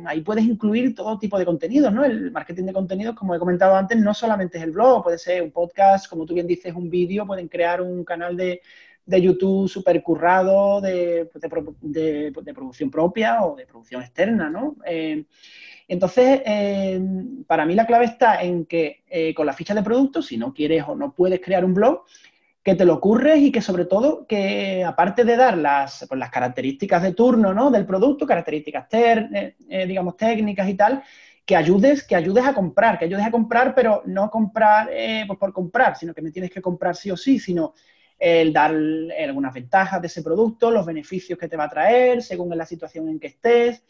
[0.07, 2.05] ahí puedes incluir todo tipo de contenidos, ¿no?
[2.05, 5.43] El marketing de contenidos, como he comentado antes, no solamente es el blog, puede ser
[5.43, 8.61] un podcast, como tú bien dices, un vídeo, pueden crear un canal de,
[9.09, 11.31] YouTube súper currado de,
[11.81, 14.77] de, de, producción propia o de producción externa, ¿no?
[15.89, 17.01] Entonces, eh,
[17.47, 20.53] para mí la clave está en que eh, con la ficha de producto, si no
[20.53, 22.05] quieres o no puedes crear un blog,
[22.63, 26.31] que te lo ocurres y que sobre todo que aparte de dar las, pues, las
[26.31, 27.71] características de turno ¿no?
[27.71, 29.55] del producto, características eh,
[29.87, 31.03] digamos técnicas y tal,
[31.45, 34.91] que ayudes, que ayudes a comprar, que ayudes a comprar, pero no comprar
[35.29, 37.75] pues por comprar, sino que me tienes que comprar sí o sí, sino
[38.19, 38.75] el dar
[39.21, 43.09] algunas ventajas de ese producto, los beneficios que te va a traer según la situación
[43.09, 43.85] en que estés.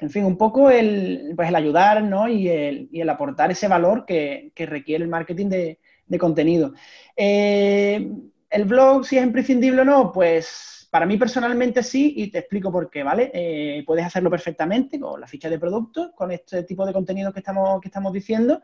[0.00, 2.28] En fin, un poco el, pues el ayudar ¿no?
[2.28, 5.78] y, el, aportar ese valor que, requiere el marketing de,
[6.18, 6.74] contenido.
[7.16, 8.08] Eh,
[8.50, 12.70] el blog, si es imprescindible o no, pues para mí personalmente sí, y te explico
[12.70, 13.28] por qué, ¿vale?
[13.34, 17.40] Eh, puedes hacerlo perfectamente con la ficha de productos, con este tipo de contenido que
[17.40, 18.62] estamos, que estamos diciendo.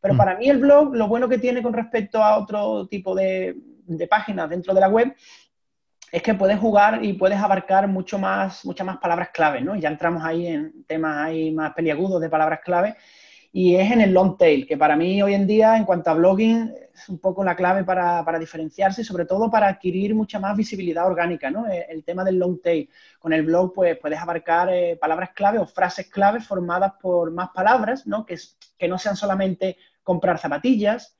[0.00, 0.16] Pero mm.
[0.16, 3.54] para mí el blog, lo bueno que tiene con respecto a otro tipo de,
[4.08, 5.14] páginas dentro de la web,
[6.12, 9.76] es que puedes jugar y puedes abarcar mucho más, muchas más palabras clave, ¿no?
[9.76, 12.96] Ya entramos ahí en temas ahí más peliagudos de palabras clave
[13.52, 16.14] y es en el long tail, que para mí hoy en día, en cuanto a
[16.14, 20.56] blogging, es un poco la clave para, diferenciarse y sobre todo para adquirir mucha más
[20.56, 21.66] visibilidad orgánica, ¿no?
[21.66, 22.88] Eh, el, tema del long tail.
[23.18, 27.48] Con el blog, pues puedes abarcar eh, palabras clave o frases clave formadas por más
[27.50, 28.26] palabras, ¿no?
[28.26, 28.36] Que,
[28.76, 31.17] que no sean solamente comprar zapatillas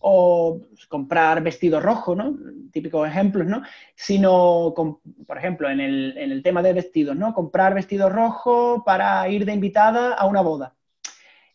[0.00, 2.36] o comprar vestido rojo, ¿no?
[2.72, 3.62] Típicos ejemplos, ¿no?
[3.94, 4.74] Sino,
[5.26, 7.34] por ejemplo, en el, en el tema de vestidos, ¿no?
[7.34, 10.74] Comprar vestido rojo para ir de invitada a una boda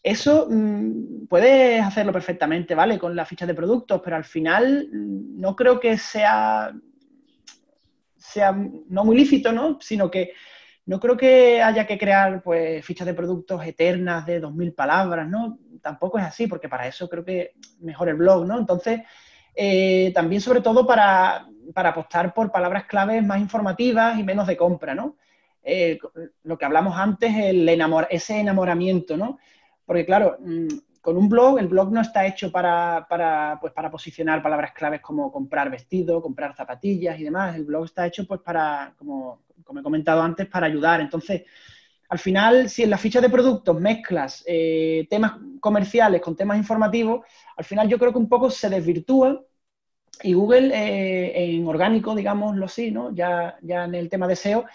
[0.03, 2.99] eso mm, puedes hacerlo perfectamente, ¿vale?
[2.99, 6.73] Con la ficha de productos, pero al final mm, no creo que sea,
[8.17, 9.79] sea no muy lícito, ¿no?
[9.79, 10.33] Sino que
[10.85, 15.57] no creo que haya que crear pues fichas de productos eternas de 2.000 palabras, ¿no?
[15.83, 18.57] Tampoco es así, porque para eso creo que mejor el blog, ¿no?
[18.57, 19.01] Entonces,
[19.53, 24.95] eh, también sobre todo para, apostar por palabras claves más informativas y menos de compra,
[24.95, 25.17] ¿no?
[25.61, 25.99] Eh,
[26.43, 27.69] lo que hablamos antes, el
[28.09, 29.37] ese enamoramiento, ¿no?
[29.85, 30.67] Porque claro, mm,
[31.01, 33.05] con un blog, el blog no está hecho para,
[33.59, 37.57] pues, para posicionar palabras claves como comprar vestido, comprar zapatillas y demás.
[37.57, 41.01] El blog está hecho pues para, como, como he comentado antes, para ayudar.
[41.01, 41.43] Entonces,
[42.13, 47.25] al final, si en la ficha de productos mezclas eh, temas comerciales con temas informativos,
[47.57, 49.41] al final yo creo que un poco se desvirtúa
[50.21, 53.11] y Google eh, en orgánico, digámoslo así, ¿no?
[53.15, 54.65] Ya, ya en el tema de SEO,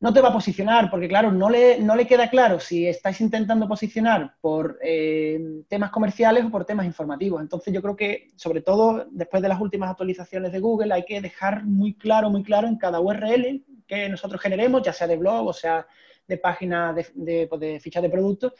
[0.00, 3.20] no te va a posicionar, porque claro, no le, no le queda claro si estáis
[3.20, 7.40] intentando posicionar por eh, temas comerciales o por temas informativos.
[7.40, 11.20] Entonces yo creo que, sobre todo después de las últimas actualizaciones de Google, hay que
[11.20, 15.48] dejar muy claro, muy claro en cada URL que nosotros generemos, ya sea de blog
[15.48, 15.86] o sea
[16.28, 18.52] de página de, pues, de, ficha de productos,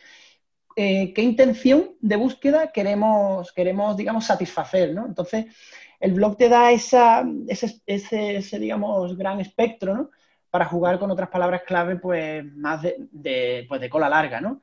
[0.75, 5.07] eh, qué intención de búsqueda queremos, queremos digamos, satisfacer, ¿no?
[5.07, 5.47] Entonces,
[6.01, 10.11] el blog te da esa, ese, ese, ese digamos, gran espectro, ¿no?
[10.51, 14.63] Para jugar con otras palabras clave, pues más de, pues, de cola larga, ¿no?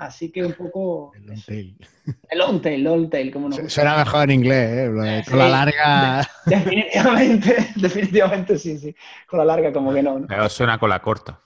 [0.00, 1.12] Así que un poco.
[1.14, 1.76] El long tail.
[2.30, 3.68] El long tail, long tail, como no.
[3.68, 4.86] Suena mejor en inglés, ¿eh?
[4.86, 6.28] Lo de cola larga.
[6.46, 8.94] definitivamente, definitivamente sí, sí.
[9.26, 10.20] Cola larga, como que no.
[10.20, 10.48] ¿no?
[10.48, 11.40] suena cola corta.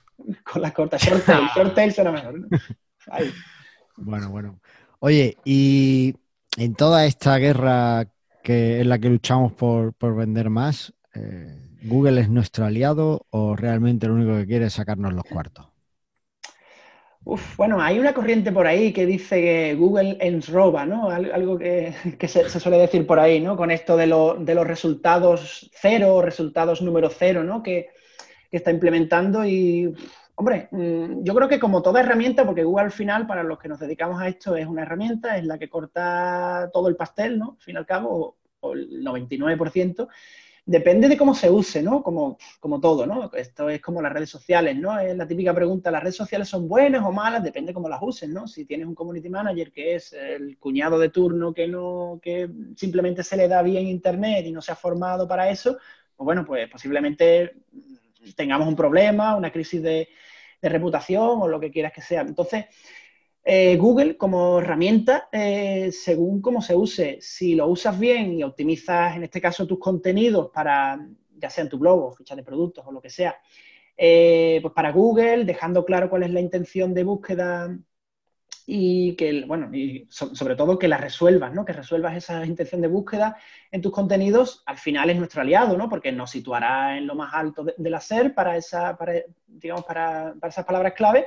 [0.44, 2.38] Cola corta, short tail, short tail suena mejor.
[2.38, 2.48] ¿no?
[3.96, 4.60] Bueno, bueno.
[5.00, 6.14] Oye, y
[6.56, 8.06] en toda esta guerra
[8.44, 13.56] que en la que luchamos por, por vender más, eh, ¿Google es nuestro aliado o
[13.56, 15.66] realmente lo único que quiere es sacarnos los cuartos?
[17.56, 21.10] Bueno, hay una corriente por ahí que dice que Google ens roba, ¿no?
[21.10, 21.94] Algo que,
[22.26, 23.56] se, suele decir por ahí, ¿no?
[23.56, 27.62] Con esto de, los resultados cero, resultados número cero, ¿no?
[27.62, 27.88] Que,
[28.50, 29.92] está implementando y,
[30.36, 33.68] hombre, mm, yo creo que como toda herramienta, porque Google al final, para los que
[33.68, 37.56] nos dedicamos a esto, es una herramienta, es la que corta todo el pastel, ¿no?
[37.58, 40.08] Al fin y al cabo, o el 99%.
[40.66, 42.02] Depende de cómo se use, ¿no?
[42.02, 43.30] Como, como todo, ¿no?
[43.34, 44.98] Esto es como las redes sociales, ¿no?
[44.98, 47.44] Es la típica pregunta, ¿las redes sociales son buenas o malas?
[47.44, 48.48] Depende cómo las uses, ¿no?
[48.48, 53.22] Si tienes un community manager que es el cuñado de turno que no, que simplemente
[53.22, 55.76] se le da bien internet y no se ha formado para eso,
[56.16, 57.56] pues bueno, pues posiblemente
[58.34, 60.08] tengamos un problema, una crisis de,
[60.62, 62.22] de reputación o lo que quieras que sea.
[62.22, 62.64] Entonces,
[63.46, 69.16] eh, Google como herramienta, eh, según cómo se use, si lo usas bien y optimizas,
[69.16, 72.86] en este caso, tus contenidos para, ya sea en tu blog o ficha de productos
[72.86, 73.36] o lo que sea,
[73.98, 77.78] eh, pues para Google, dejando claro cuál es la intención de búsqueda
[78.66, 81.66] y que, bueno, y sobre todo que la resuelvas, ¿no?
[81.66, 83.36] Que resuelvas esa intención de búsqueda
[83.70, 85.90] en tus contenidos, al final es nuestro aliado, ¿no?
[85.90, 88.96] Porque nos situará en lo más alto de, la SER para, esa,
[89.46, 91.26] digamos, para, para esas palabras clave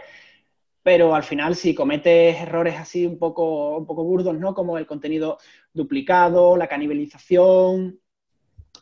[0.88, 4.53] pero al final si cometes errores así un poco, un poco burdos, ¿no?
[4.55, 5.38] Como el contenido
[5.73, 7.99] duplicado, la canibalización,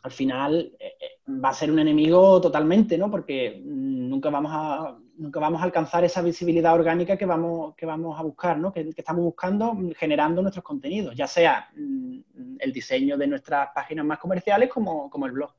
[0.04, 3.10] al final eh, eh, va a ser un enemigo totalmente, ¿no?
[3.10, 8.16] Porque nunca vamos a, nunca vamos a alcanzar esa visibilidad orgánica que vamos, que vamos
[8.16, 8.72] a buscar, ¿no?
[8.72, 12.18] Que, estamos buscando generando nuestros contenidos, ya sea mm,
[12.60, 15.52] el diseño de nuestras páginas más comerciales como, como el blog.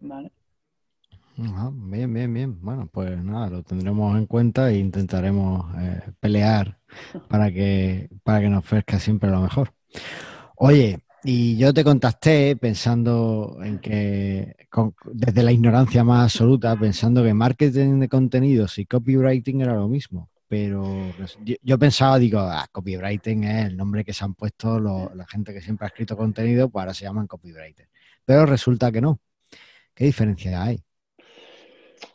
[0.00, 0.32] ¿vale?
[1.72, 2.60] Bien, bien, bien.
[2.60, 6.78] Bueno, pues nada, lo tendremos en cuenta e intentaremos eh, pelear
[7.28, 9.72] para que, para que nos ofrezca siempre lo mejor.
[10.56, 14.56] Oye, Y yo te contacté pensando en que,
[15.12, 20.30] desde la ignorancia más absoluta, pensando que marketing de contenidos y copywriting era lo mismo.
[20.48, 20.82] Pero
[21.16, 25.52] pues, yo, pensaba, digo, ah, copywriting es el nombre que se han puesto la gente
[25.52, 27.88] que siempre ha escrito contenido, pues ahora se llaman copywriter.
[28.24, 29.20] Pero resulta que no.
[29.94, 30.82] ¿Qué diferencia hay?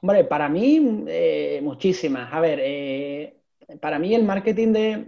[0.02, 2.34] Hombre, para mí, eh, muchísimas.
[2.34, 3.38] A ver, eh,
[3.80, 5.06] para mí el marketing de,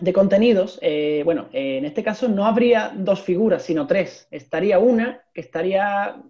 [0.00, 4.28] de contenidos, eh, bueno, en este caso no habría dos figuras, sino tres.
[4.30, 6.22] Estaría una, que estaría,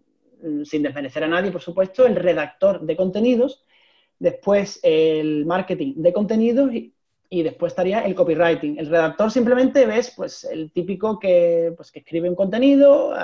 [0.43, 3.65] mm, sin desmerecer a nadie, por supuesto, el redactor de contenidos,
[4.19, 6.95] después el marketing de contenidos y,
[7.43, 8.79] después estaría el copywriting.
[8.79, 13.15] El redactor simplemente ves pues, el típico que, pues, que escribe un contenido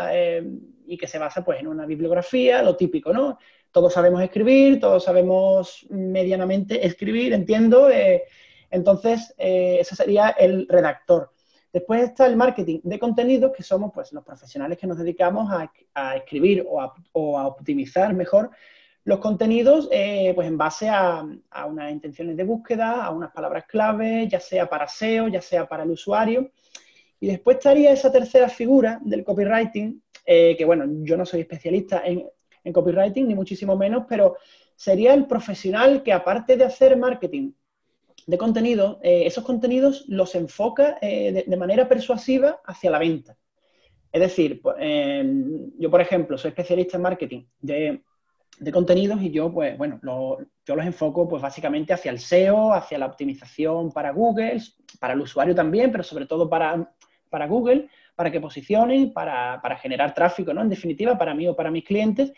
[0.87, 3.37] y que se basa pues, en una bibliografía, lo típico, ¿no?
[3.77, 7.91] Todos sabemos escribir, todos sabemos medianamente escribir, entiendo.
[7.91, 8.23] Eh,
[8.71, 11.31] entonces, eh, ese sería el redactor.
[11.71, 15.71] Después está el marketing de contenidos, que somos pues, los profesionales que nos dedicamos a,
[16.17, 16.81] escribir o
[17.39, 18.49] a, optimizar mejor
[19.05, 21.23] los contenidos eh, pues en base a,
[21.69, 25.83] unas intenciones de búsqueda, a unas palabras clave, ya sea para SEO, ya sea para
[25.83, 26.51] el usuario.
[27.21, 32.01] Y después estaría esa tercera figura del copywriting, eh, que bueno, yo no soy especialista
[32.07, 32.27] en,
[32.67, 34.37] en, copywriting, ni muchísimo menos, pero
[34.75, 37.53] sería el profesional que aparte de hacer marketing
[38.27, 43.37] de contenido, eh, esos contenidos los enfoca eh, de, manera persuasiva hacia la venta.
[44.13, 48.03] Es decir, em, yo, por ejemplo, soy especialista en marketing de,
[48.73, 53.07] contenidos y yo, pues, bueno, yo los enfoco, pues, básicamente hacia el SEO, hacia la
[53.07, 54.61] optimización para Google,
[54.99, 56.91] para el usuario también, pero sobre todo para,
[57.29, 60.63] para Google, para que posicionen, para, generar tráfico, ¿no?
[60.63, 62.33] En definitiva, para mí o para mis clientes.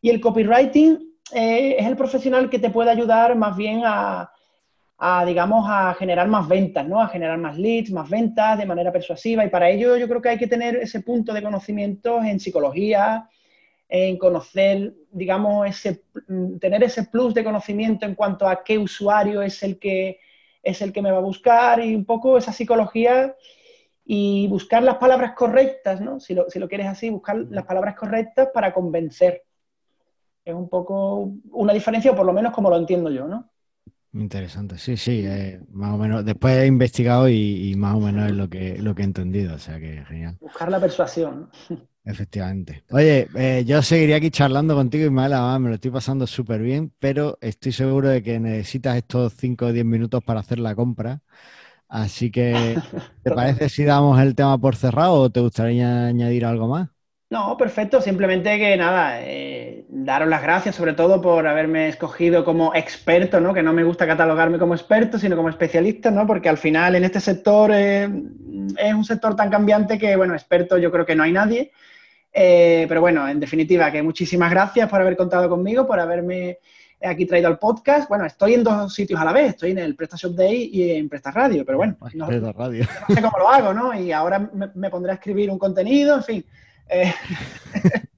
[0.00, 0.98] Y el copywriting
[1.32, 4.32] eh, es el profesional que te puede ayudar más bien a,
[4.96, 7.00] a, digamos, a generar más ventas, ¿no?
[7.00, 9.44] A generar más leads, más ventas de manera persuasiva.
[9.44, 13.28] Y para ello yo creo que hay que tener ese punto de conocimiento en psicología,
[13.88, 16.02] en conocer, digamos, ese,
[16.58, 20.20] tener ese plus de conocimiento en cuanto a qué usuario es el que
[20.62, 23.34] es el que me va a buscar y un poco esa psicología
[24.10, 26.18] y buscar las palabras correctas, ¿no?
[26.18, 29.42] Si lo, si lo quieres así, buscar las palabras correctas para convencer.
[30.42, 33.50] Es un poco una diferencia, o por lo menos como lo entiendo yo, ¿no?
[34.14, 36.24] Interesante, sí, sí, eh, más o menos.
[36.24, 39.58] Después he investigado y, más o menos es lo que, lo que he entendido, o
[39.58, 40.38] sea que genial.
[40.40, 41.50] Buscar la persuasión.
[42.02, 42.84] Efectivamente.
[42.90, 47.36] Oye, eh, yo seguiría aquí charlando contigo, y me lo estoy pasando súper bien, pero
[47.42, 51.20] estoy seguro de que necesitas estos 5 o 10 minutos para hacer la compra.
[51.88, 52.76] Así que,
[53.22, 56.88] ¿te parece si damos el tema por cerrado o te gustaría añadir algo más?
[57.30, 58.00] No, perfecto.
[58.00, 63.52] Simplemente que nada, eh, daros las gracias sobre todo por haberme escogido como experto, ¿no?
[63.52, 66.26] Que no me gusta catalogarme como experto, sino como especialista, ¿no?
[66.26, 68.08] Porque al final en este sector eh,
[68.78, 71.72] es un sector tan cambiante que, bueno, experto yo creo que no hay nadie.
[72.32, 76.58] Eh, pero bueno, en definitiva, que muchísimas gracias por haber contado conmigo, por haberme
[77.02, 78.08] aquí traído al podcast.
[78.08, 81.08] Bueno, estoy en dos sitios a la vez, estoy en el PrestaShop Day y en
[81.08, 82.86] Presta Radio, pero bueno, no, Radio.
[83.08, 83.98] no, sé cómo lo hago, ¿no?
[83.98, 86.44] Y ahora me pondré a escribir un contenido, en fin.
[86.88, 87.12] Eh,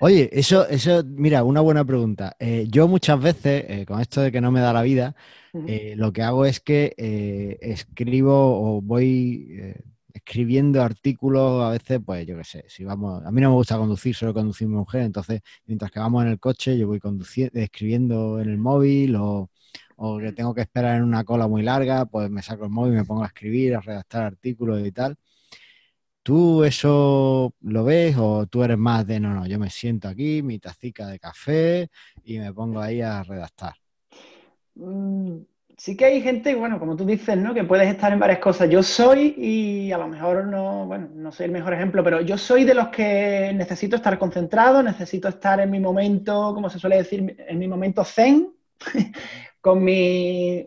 [0.00, 2.36] Oye, eso, eso, mira, una buena pregunta.
[2.38, 5.14] Eh, yo muchas veces, eh, con esto de que no me da la vida,
[5.52, 9.72] lo que hago es que escribo o voy
[10.14, 13.76] escribiendo artículos, a veces, pues yo qué sé, si vamos, a mí no me gusta
[13.76, 17.58] conducir, solo conducir mi mujer, entonces mientras que vamos en el coche, yo voy conduciendo,
[17.58, 19.50] escribiendo en el móvil o,
[19.96, 22.94] o que tengo que esperar en una cola muy larga, pues me saco el móvil,
[22.94, 25.16] me pongo a escribir, a redactar artículos y tal.
[26.22, 30.42] ¿Tú eso lo ves o tú eres más de no, no, yo me siento aquí,
[30.42, 31.88] mi tacica de café
[32.24, 33.74] y me pongo ahí a redactar?
[34.76, 35.44] Mm,
[35.76, 37.54] sí que hay gente, bueno, como tú dices, ¿no?
[37.54, 38.68] Que puedes estar en varias cosas.
[38.70, 42.38] Yo soy, y a lo mejor no, bueno, no soy el mejor ejemplo, pero yo
[42.38, 46.96] soy de los que necesito estar concentrado, necesito estar en mi momento, como se suele
[46.96, 48.52] decir, en mi momento zen,
[49.60, 50.64] con mi,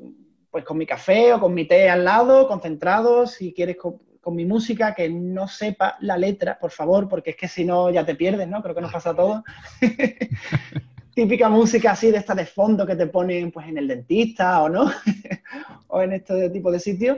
[0.51, 4.43] pues con mi café o con mi té al lado, concentrado, si quieres con mi
[4.43, 8.15] música, que no sepa la letra, por favor, porque es que si no ya te
[8.15, 8.61] pierdes, ¿no?
[8.61, 9.41] Creo que nos pasa a todos.
[11.17, 14.69] Típica música así de esta de fondo que te ponen pues en el dentista o
[14.69, 14.85] no,
[15.87, 17.17] o en este tipo de sitios,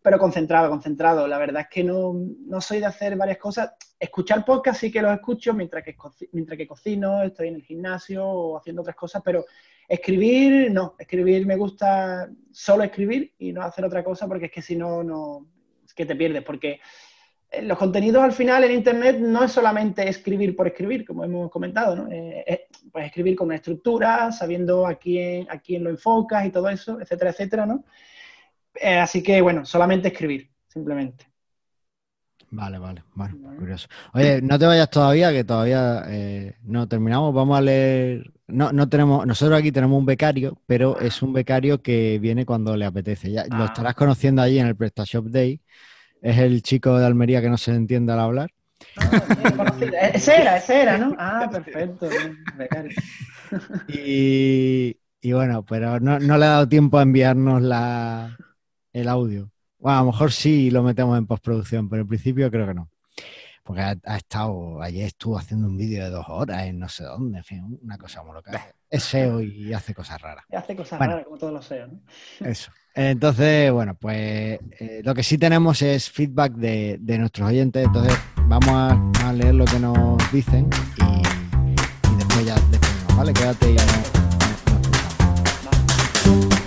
[0.00, 1.26] pero concentrado, concentrado.
[1.26, 2.14] La verdad es que no,
[2.46, 3.72] no, soy de hacer varias cosas.
[3.98, 5.96] Escuchar podcast sí que los escucho mientras que,
[6.30, 9.44] mientras que cocino, estoy en el gimnasio o haciendo otras cosas, pero
[9.88, 10.94] escribir, no.
[10.96, 15.02] Escribir me gusta solo escribir y no hacer otra cosa porque es que si no,
[15.02, 15.48] no,
[15.96, 16.78] que te pierdes, porque
[17.62, 21.94] los contenidos al final en Internet no es solamente escribir por escribir, como hemos comentado,
[21.96, 22.08] ¿no?
[22.10, 26.68] Eh, pues escribir con una estructura, sabiendo a quién, a quién lo enfocas y todo
[26.68, 27.84] eso, etcétera, etcétera, ¿no?
[28.74, 31.26] Eh, así que, bueno, solamente escribir, simplemente.
[32.54, 33.88] Vale, vale, bueno, curioso.
[34.12, 37.32] Oye, no te vayas todavía, que todavía eh, no terminamos.
[37.32, 38.30] Vamos a leer.
[38.46, 42.76] No, no tenemos, nosotros aquí tenemos un becario, pero es un becario que viene cuando
[42.76, 43.30] le apetece.
[43.30, 43.66] Ya lo Ah.
[43.66, 45.62] estarás conociendo allí en el PrestaShop Day.
[46.22, 48.50] Es el chico de Almería que no se entiende al hablar.
[48.96, 49.74] Ah,
[50.14, 51.14] Ese era, ese era, ¿no?
[51.18, 52.08] Ah, perfecto.
[53.88, 58.36] Y, y bueno, pero no, no le ha dado tiempo a enviarnos la,
[58.92, 59.50] el audio.
[59.78, 62.88] Bueno, a lo mejor sí lo metemos en postproducción, pero en principio creo que no.
[63.64, 67.04] Porque ha, ha estado, ayer estuvo haciendo un vídeo de dos horas en no sé
[67.04, 68.74] dónde, en fin, una cosa muy loca.
[68.90, 70.44] Es SEO y hace cosas raras.
[70.50, 71.12] Y hace cosas Bueno.
[71.14, 72.00] raras como todos los SEO, ¿no?
[72.46, 72.72] Eso.
[72.94, 77.86] Entonces, bueno, pues eh, lo que sí tenemos es feedback de, de nuestros oyentes.
[77.86, 78.14] Entonces,
[78.48, 80.68] vamos a, leer lo que nos dicen
[80.98, 81.22] y,
[82.18, 83.32] después ya despedimos, ¿vale?
[83.32, 83.92] Quédate y no, no-
[85.64, 85.70] no
[86.30, 86.61] escuchamos.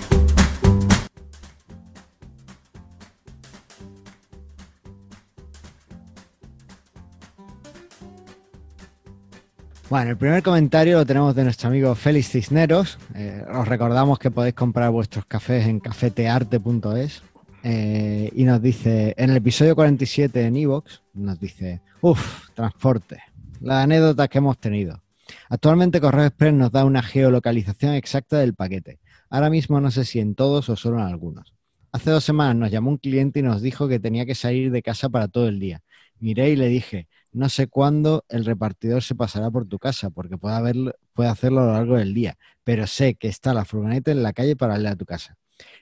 [9.88, 12.98] Bueno, el primer comentario lo tenemos de nuestro amigo Félix Cisneros.
[13.14, 17.22] Eh, os recordamos que podéis comprar vuestros cafés en cafetearte.es.
[17.62, 23.22] Eh, y nos dice, en el episodio 47 en Evox, nos dice, uff, transporte,
[23.60, 25.00] la anécdota que hemos tenido.
[25.48, 28.98] Actualmente Correo Express nos da una geolocalización exacta del paquete.
[29.30, 31.54] Ahora mismo no sé si en todos o solo en algunos.
[31.92, 34.82] Hace dos semanas nos llamó un cliente y nos dijo que tenía que salir de
[34.82, 35.82] casa para todo el día.
[36.18, 37.06] Miré y le dije,
[37.36, 41.66] no sé cuándo el repartidor se pasará por tu casa, porque puede, puede hacerlo a
[41.66, 44.86] lo largo del día, pero sé que está la furgoneta en la calle para ir
[44.86, 45.36] a tu casa.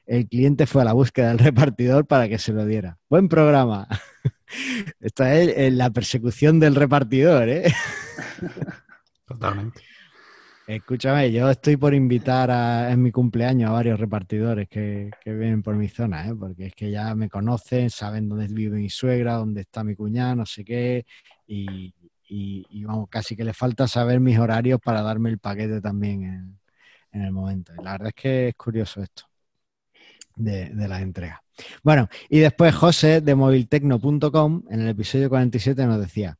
[0.04, 2.98] El cliente fue a la búsqueda del repartidor para que se lo diera.
[3.08, 3.86] Buen programa.
[5.00, 7.72] Esta es eh, la persecución del repartidor, ¿eh?
[9.24, 9.80] Totalmente.
[10.66, 15.62] Escúchame, yo estoy por invitar a, en mi cumpleaños a varios repartidores que, que vienen
[15.62, 16.34] por mi zona, ¿eh?
[16.34, 20.34] porque es que ya me conocen, saben dónde vive mi suegra, dónde está mi cuñada,
[20.34, 21.04] no sé qué,
[21.46, 21.94] y,
[22.28, 26.58] y- vamos, casi que le falta saber mis horarios para darme el paquete también en,
[27.12, 27.74] en el momento.
[27.82, 29.24] La verdad es que es curioso esto
[30.36, 31.40] de, de las entregas.
[31.82, 36.36] Bueno, y después José de moviltecno.com en el episodio 47 nos decía,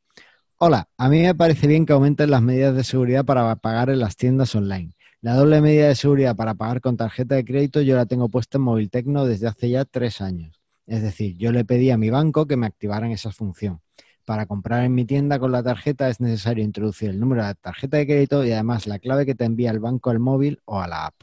[0.66, 3.98] Hola, a mí me parece bien que aumenten las medidas de seguridad para pagar en
[3.98, 4.94] las tiendas online.
[5.20, 8.56] La doble medida de seguridad para pagar con tarjeta de crédito yo la tengo puesta
[8.56, 10.62] en Moviltecno desde hace ya tres años.
[10.86, 13.82] Es decir, yo le pedí a mi banco que me activaran esa función.
[14.24, 17.54] Para comprar en mi tienda con la tarjeta es necesario introducir el número de la
[17.56, 20.80] tarjeta de crédito y además la clave que te envía el banco al móvil o
[20.80, 21.14] a la app.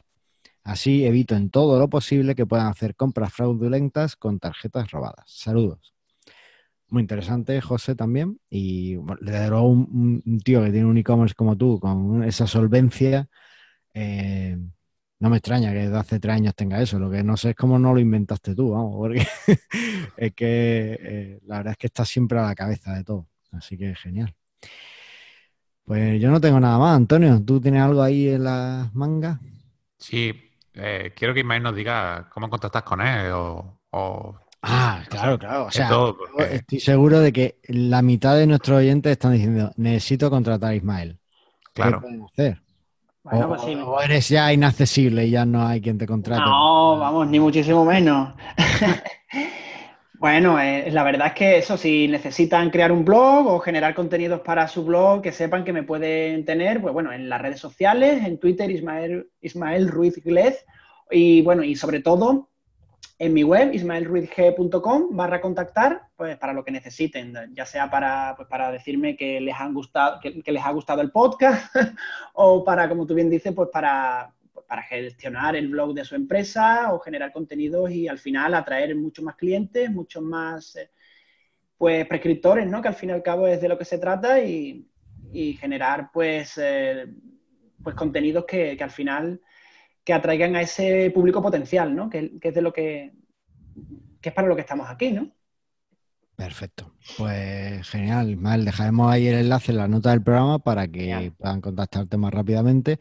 [0.62, 5.24] Así evito en todo lo posible que puedan hacer compras fraudulentas con tarjetas robadas.
[5.26, 5.92] Saludos.
[6.92, 8.38] Muy interesante, José, también.
[8.50, 13.30] Y bueno, desde luego un, tío que tiene un e-commerce como tú, con esa solvencia,
[13.94, 14.58] eh,
[15.18, 16.98] no me extraña que desde hace tres años tenga eso.
[16.98, 19.26] Lo que no sé es cómo no lo inventaste tú, vamos, porque
[20.18, 23.26] es que eh, la verdad es que estás siempre a la cabeza de todo.
[23.52, 24.34] Así que genial.
[25.84, 27.42] Pues yo no tengo nada más, Antonio.
[27.42, 29.40] ¿Tú tienes algo ahí en las mangas?
[29.96, 30.30] Sí,
[30.74, 35.66] eh, quiero que Ismael nos diga cómo contactas con él o Ah, claro, claro.
[35.66, 39.32] O sea, todo, yo porque- estoy seguro de que la mitad de nuestros oyentes están
[39.32, 41.18] diciendo, necesito contratar a Ismael.
[41.74, 42.00] ¿Qué claro.
[42.00, 42.62] pueden hacer?
[43.24, 43.74] Bueno, o, pues sí.
[43.74, 46.42] o eres ya inaccesible y ya no hay quien te contrate.
[46.42, 48.34] No, vamos, ni muchísimo menos.
[50.22, 54.40] Bueno, eh, la verdad es que eso, si necesitan crear un blog o generar contenidos
[54.42, 58.24] para su blog, que sepan que me pueden tener, pues bueno, en las redes sociales,
[58.24, 60.64] en Twitter, Ismael, Ismael Ruiz Glez,
[61.10, 62.50] y bueno, y sobre todo
[63.22, 68.48] en mi web, ismaelruizg.com, barra contactar, pues para lo que necesiten, ya sea para, pues,
[68.48, 71.72] para decirme que les, han gustado, que, les ha gustado el podcast,
[72.34, 74.34] o para, como tú bien dices, pues para,
[74.66, 79.24] para gestionar el blog de su empresa o generar contenidos y al final atraer muchos
[79.24, 80.90] más clientes, muchos más eh,
[81.78, 82.82] pues prescriptores, ¿no?
[82.82, 84.84] Que al fin y al cabo es de lo que se trata y,
[85.32, 87.06] y generar pues, eh,
[87.84, 89.40] pues contenidos que, que al final
[90.04, 92.10] que atraigan a ese público potencial, ¿no?
[92.10, 93.12] Que, que es de lo que,
[94.20, 95.30] que es para lo que estamos aquí, ¿no?
[96.34, 96.92] Perfecto.
[97.18, 98.64] Pues genial, Ismael.
[98.64, 101.32] Dejaremos ahí el enlace en la nota del programa para que Genial.
[101.38, 102.98] puedan contactarte más rápidamente.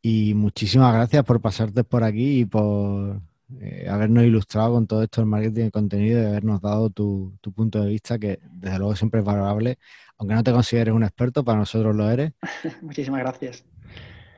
[0.00, 3.20] Y muchísimas gracias por pasarte por aquí y por
[3.60, 7.52] eh, habernos ilustrado con todo esto del marketing de contenido y habernos dado tu, tu
[7.52, 9.78] punto de vista, que desde luego siempre es valorable.
[10.18, 12.32] Aunque no te consideres un experto, para nosotros lo eres.
[12.82, 13.64] Muchísimas gracias.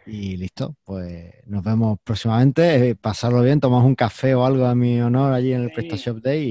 [0.07, 2.91] Y listo, pues nos vemos próximamente.
[2.91, 5.73] Eh, pasarlo bien, tomamos un café o algo a mi honor allí en el Sí.
[5.73, 6.43] PrestaShop Day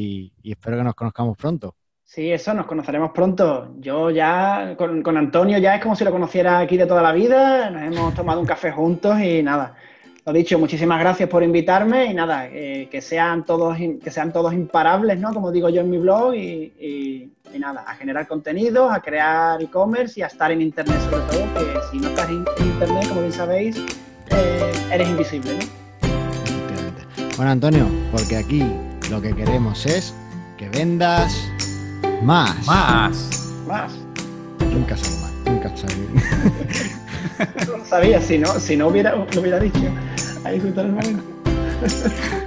[0.43, 1.75] y, y espero que nos conozcamos pronto.
[2.05, 3.73] Sí, eso, nos conoceremos pronto.
[3.79, 7.11] Yo ya, con, con Antonio ya es como si lo conociera aquí de toda la
[7.11, 9.75] vida, nos hemos tomado un café juntos y nada,
[10.25, 14.53] lo dicho, muchísimas gracias por invitarme y nada, eh, que, sean todos, que sean todos
[14.53, 15.33] imparables, ¿no?
[15.33, 20.23] Como digo yo en mi blog y, nada, a generar contenidos, a crear e-commerce y
[20.23, 23.77] a estar en Internet sobre todo, que si no estás en, Internet, como bien sabéis,
[24.31, 25.83] eh, eres invisible, ¿no?
[27.35, 28.63] Bueno, Antonio, porque aquí
[29.09, 30.13] lo que queremos es
[30.57, 31.35] que vendas
[32.21, 32.65] más.
[32.65, 33.49] Más.
[33.67, 33.91] Más.
[34.71, 36.93] Nunca sale mal, nunca sale
[37.39, 39.79] no sabía, si no, si no hubiera, lo hubiera dicho
[40.43, 41.23] ahí justo el momento.